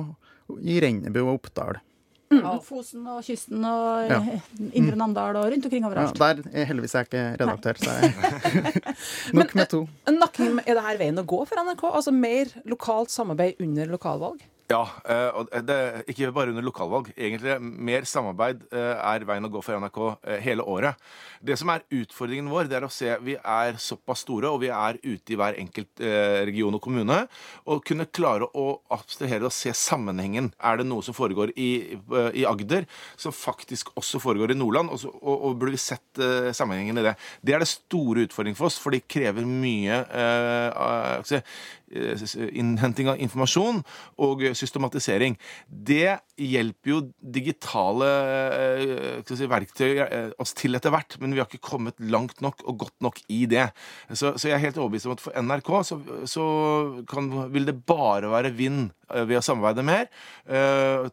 i 0.61 0.81
Rennebu 0.83 1.23
og 1.23 1.39
Oppdal. 1.39 1.81
Mm. 2.31 2.45
Og 2.47 2.61
Fosen 2.63 3.07
og 3.11 3.19
kysten 3.27 3.63
og 3.67 4.07
ja. 4.07 4.19
Indre 4.79 4.95
Namdal 4.95 5.35
og 5.35 5.49
rundt 5.51 5.65
omkring 5.67 5.87
overalt. 5.87 6.15
Ja, 6.15 6.29
der 6.31 6.61
er 6.61 6.69
heldigvis 6.69 6.95
jeg 6.95 7.09
ikke 7.09 7.23
redaktør, 7.41 7.81
så 7.81 7.95
jeg 7.97 8.83
Nok 9.41 9.51
med 9.59 9.67
to. 9.73 9.81
Nakken, 10.07 10.61
er 10.63 10.79
det 10.79 10.85
her 10.85 11.01
veien 11.01 11.19
å 11.19 11.25
gå 11.27 11.41
for 11.49 11.59
NRK? 11.59 11.83
Altså 11.91 12.15
mer 12.15 12.53
lokalt 12.71 13.11
samarbeid 13.11 13.59
under 13.59 13.91
lokalvalg? 13.91 14.39
Ja, 14.71 14.81
eh, 15.09 15.29
og 15.35 15.49
det 15.67 15.77
ikke 16.11 16.29
bare 16.35 16.51
under 16.53 16.63
lokalvalg. 16.63 17.09
Egentlig 17.17 17.57
mer 17.59 18.05
samarbeid 18.07 18.63
eh, 18.71 18.93
er 18.95 19.25
veien 19.27 19.47
å 19.47 19.51
gå 19.51 19.61
for 19.65 19.79
NRK 19.81 19.99
eh, 20.05 20.37
hele 20.45 20.63
året. 20.63 20.99
Det 21.43 21.57
som 21.59 21.71
er 21.73 21.83
utfordringen 21.97 22.51
vår, 22.51 22.69
det 22.69 22.77
er 22.79 22.85
å 22.85 22.91
se 22.91 23.15
Vi 23.25 23.35
er 23.35 23.79
såpass 23.81 24.23
store, 24.23 24.51
og 24.51 24.61
vi 24.63 24.69
er 24.71 24.99
ute 25.01 25.33
i 25.33 25.39
hver 25.39 25.57
enkelt 25.59 26.03
region 26.47 26.77
og 26.77 26.83
kommune. 26.83 27.17
Og 27.65 27.81
kunne 27.87 28.07
klare 28.13 28.47
å 28.57 28.65
abstrahere 28.93 29.49
og 29.49 29.55
se 29.55 29.73
sammenhengen. 29.75 30.51
Er 30.61 30.79
det 30.79 30.85
noe 30.87 31.03
som 31.05 31.17
foregår 31.17 31.53
i, 31.57 31.97
i 32.37 32.45
Agder, 32.47 32.85
som 33.19 33.33
faktisk 33.35 33.91
også 33.97 34.21
foregår 34.21 34.53
i 34.53 34.59
Nordland? 34.59 34.93
Og, 34.93 35.07
og, 35.17 35.47
og 35.49 35.57
burde 35.57 35.75
vi 35.75 35.81
sett 35.81 36.21
sammenhengen 36.55 37.01
i 37.01 37.05
det? 37.09 37.15
Det 37.41 37.57
er 37.57 37.65
det 37.65 37.71
store 37.73 38.27
utfordringen 38.27 38.59
for 38.59 38.69
oss, 38.69 38.77
for 38.81 38.93
det 38.93 39.07
krever 39.09 39.47
mye 39.49 40.03
eh, 41.91 42.47
innhenting 42.51 43.09
av 43.11 43.19
informasjon 43.19 43.81
og 44.23 44.43
systematisering. 44.61 45.37
Det 45.67 46.19
hjelper 46.41 46.93
jo 46.93 46.99
digitale 47.21 48.09
eh, 48.57 49.21
si, 49.27 49.47
verktøy 49.49 49.89
eh, 50.03 50.31
oss 50.41 50.55
til 50.57 50.77
etter 50.77 50.93
hvert, 50.93 51.17
men 51.21 51.35
vi 51.35 51.41
har 51.41 51.49
ikke 51.49 51.71
kommet 51.71 51.99
langt 52.01 52.41
nok 52.43 52.63
og 52.65 52.79
godt 52.85 52.97
nok 53.05 53.21
i 53.31 53.43
det. 53.49 53.69
Så, 54.09 54.35
så 54.35 54.49
jeg 54.49 54.57
er 54.57 54.65
helt 54.65 54.79
overbevist 54.81 55.09
om 55.09 55.15
at 55.15 55.23
for 55.23 55.37
NRK 55.37 55.71
så, 55.87 55.99
så 56.29 56.45
kan, 57.09 57.29
vil 57.53 57.67
det 57.69 57.77
bare 57.89 58.31
være 58.31 58.53
vind 58.57 58.91
eh, 59.11 59.25
ved 59.29 59.41
å 59.41 59.45
samarbeide 59.45 59.85
mer, 59.85 60.09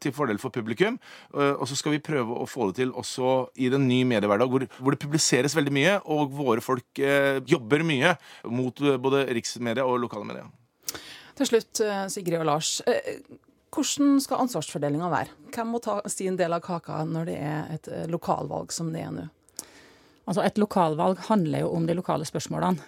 til 0.02 0.12
fordel 0.14 0.38
for 0.40 0.52
publikum. 0.52 0.96
Og 1.32 1.64
så 1.68 1.76
skal 1.78 1.94
vi 1.94 2.02
prøve 2.04 2.37
å 2.40 2.46
få 2.48 2.68
det 2.70 2.78
til 2.80 2.92
også 2.96 3.48
i 3.61 3.70
den 3.72 3.87
nye 3.88 4.06
mediehverdag, 4.08 4.50
hvor, 4.50 4.64
hvor, 4.78 4.94
det 4.94 5.02
publiseres 5.02 5.56
veldig 5.56 5.74
mye, 5.74 5.96
og 6.11 6.32
våre 6.37 6.64
folk 6.64 7.02
jobber 7.48 7.84
mye 7.87 8.14
mot 8.50 8.82
både 9.02 9.26
riksmedia 9.38 9.87
og 9.87 10.00
lokale 10.04 10.28
medier. 10.28 10.48
Til 11.38 11.46
slutt, 11.46 11.81
Sigrid 12.11 12.40
og 12.40 12.48
Lars. 12.48 12.70
Hvordan 13.74 14.20
skal 14.20 14.42
ansvarsfordelinga 14.42 15.09
være? 15.12 15.35
Hvem 15.55 15.74
må 15.74 15.81
ta 15.85 15.98
sin 16.11 16.37
del 16.38 16.55
av 16.57 16.62
kaka 16.64 17.03
når 17.07 17.29
det 17.29 17.37
er 17.38 17.74
et 17.74 17.90
eh, 17.92 18.07
lokalvalg 18.11 18.72
som 18.74 18.92
det 18.94 19.05
er 19.05 19.12
nå? 19.14 19.27
Altså 20.29 20.44
Et 20.44 20.59
lokalvalg 20.61 21.20
handler 21.29 21.64
jo 21.64 21.72
om 21.77 21.87
de 21.88 21.96
lokale 21.96 22.27
spørsmålene. 22.29 22.83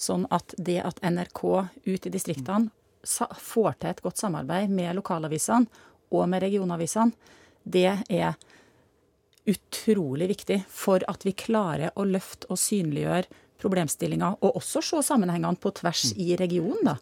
Sånn 0.00 0.24
at 0.32 0.54
det 0.56 0.78
at 0.84 1.00
NRK 1.04 1.42
ute 1.84 2.08
i 2.08 2.12
distriktene 2.12 2.70
får 3.04 3.74
til 3.80 3.90
et 3.90 4.00
godt 4.04 4.20
samarbeid 4.20 4.72
med 4.72 4.96
lokalavisene 4.96 5.68
og 6.10 6.24
med 6.28 6.42
regionavisene, 6.44 7.12
det 7.64 7.98
er 8.08 8.36
utrolig 9.48 10.30
viktig 10.30 10.62
for 10.68 11.04
at 11.08 11.24
vi 11.24 11.36
klarer 11.36 11.92
å 11.96 12.06
løfte 12.08 12.48
og 12.48 12.60
synliggjøre 12.60 13.28
problemstillinger, 13.60 14.38
og 14.40 14.56
også 14.56 14.80
se 14.84 15.02
sammenhengene 15.04 15.60
på 15.60 15.72
tvers 15.76 16.14
i 16.16 16.32
regionen. 16.40 16.94
da. 16.94 16.96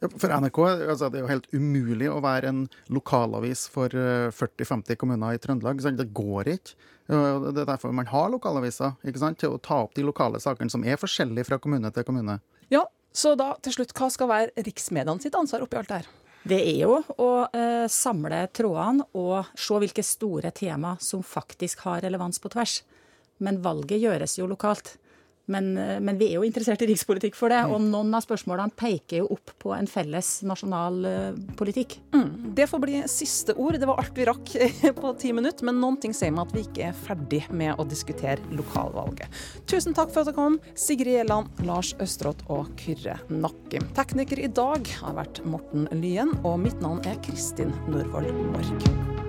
For 0.00 0.28
NRK 0.28 0.58
altså 0.66 1.08
det 1.08 1.20
er 1.20 1.24
jo 1.24 1.30
helt 1.30 1.46
umulig 1.56 2.08
å 2.12 2.18
være 2.20 2.50
en 2.52 2.58
lokalavis 2.92 3.64
for 3.72 3.88
40-50 3.88 4.92
eh, 4.92 4.98
kommuner 5.00 5.36
i 5.36 5.40
Trøndelag. 5.40 5.80
Det 5.80 6.10
går 6.16 6.52
ikke. 6.56 6.76
Det 7.06 7.62
er 7.62 7.68
derfor 7.70 7.94
man 7.94 8.08
har 8.10 8.28
lokalaviser, 8.32 8.96
ikke 9.06 9.22
sant? 9.22 9.38
til 9.40 9.54
å 9.54 9.62
ta 9.62 9.78
opp 9.84 9.94
de 9.94 10.04
lokale 10.04 10.40
sakene 10.42 10.72
som 10.72 10.84
er 10.84 10.98
forskjellige 11.00 11.46
fra 11.48 11.60
kommune 11.62 11.92
til 11.94 12.06
kommune. 12.06 12.40
Ja, 12.72 12.84
Så 13.16 13.32
da 13.38 13.54
til 13.64 13.72
slutt, 13.72 13.94
hva 13.96 14.10
skal 14.12 14.28
være 14.28 14.64
riksmediene 14.66 15.22
sitt 15.22 15.36
ansvar 15.38 15.62
oppi 15.64 15.78
alt 15.80 15.88
det 15.88 16.00
her? 16.02 16.08
Det 16.46 16.58
er 16.60 16.82
jo 16.84 16.98
å 17.22 17.30
eh, 17.48 17.86
samle 17.90 18.44
trådene 18.54 19.06
og 19.18 19.48
se 19.58 19.78
hvilke 19.80 20.04
store 20.04 20.52
tema 20.54 20.92
som 21.00 21.24
faktisk 21.24 21.86
har 21.86 22.04
relevans 22.04 22.38
på 22.42 22.52
tvers. 22.52 22.82
Men 23.42 23.62
valget 23.64 24.02
gjøres 24.04 24.36
jo 24.38 24.46
lokalt. 24.50 24.92
Men, 25.46 25.78
eh, 25.78 26.00
men, 26.00 26.18
vi 26.18 26.30
er 26.30 26.40
jo 26.40 26.46
interessert 26.46 26.82
i 26.82 26.88
rikspolitikk 26.90 27.36
for 27.38 27.52
det, 27.52 27.62
og 27.70 27.80
noen 27.82 28.14
av 28.16 28.24
spørsmålene 28.24 28.74
peker 28.76 29.22
jo 29.22 29.28
opp 29.36 29.54
på 29.62 29.72
en 29.76 29.88
felles 29.90 30.30
nasjonal 30.46 31.08
eh, 31.08 31.40
politikk. 31.58 31.98
Mm. 32.14 32.54
Det 32.56 32.68
får 32.70 32.82
bli 32.82 33.02
siste 33.10 33.54
ord. 33.54 33.78
Det 33.80 33.88
var 33.88 34.02
alt 34.02 34.16
vi 34.16 34.26
rakk 34.26 34.54
på 35.00 35.12
ti 35.20 35.32
minutter, 35.36 35.68
men 35.68 35.80
noen 35.82 36.00
ting 36.02 36.14
sier 36.16 36.34
meg 36.34 36.48
at 36.48 36.56
vi 36.56 36.64
ikke 36.66 36.88
er 36.90 36.98
ferdig 37.06 37.42
med 37.50 37.78
å 37.78 37.86
diskutere 37.86 38.42
lokalvalget. 38.56 39.42
Tusen 39.70 39.94
takk 39.96 40.12
for 40.12 40.24
at 40.24 40.32
dere 40.32 40.38
kom, 40.38 40.58
Sigrid 40.78 41.20
Gjelland, 41.20 41.62
Lars 41.68 41.92
Østerått 42.02 42.42
og 42.52 42.72
Kyrre 42.80 43.18
Nakkim. 43.30 43.86
Tekniker 43.96 44.42
i 44.42 44.50
dag 44.50 44.88
har 45.02 45.16
vært 45.20 45.44
Morten 45.46 45.86
Lyen, 45.94 46.34
og 46.42 46.58
mitt 46.64 46.82
navn 46.84 47.04
er 47.06 47.20
Kristin 47.26 47.74
Norvoll 47.92 48.32
Mork. 48.50 49.25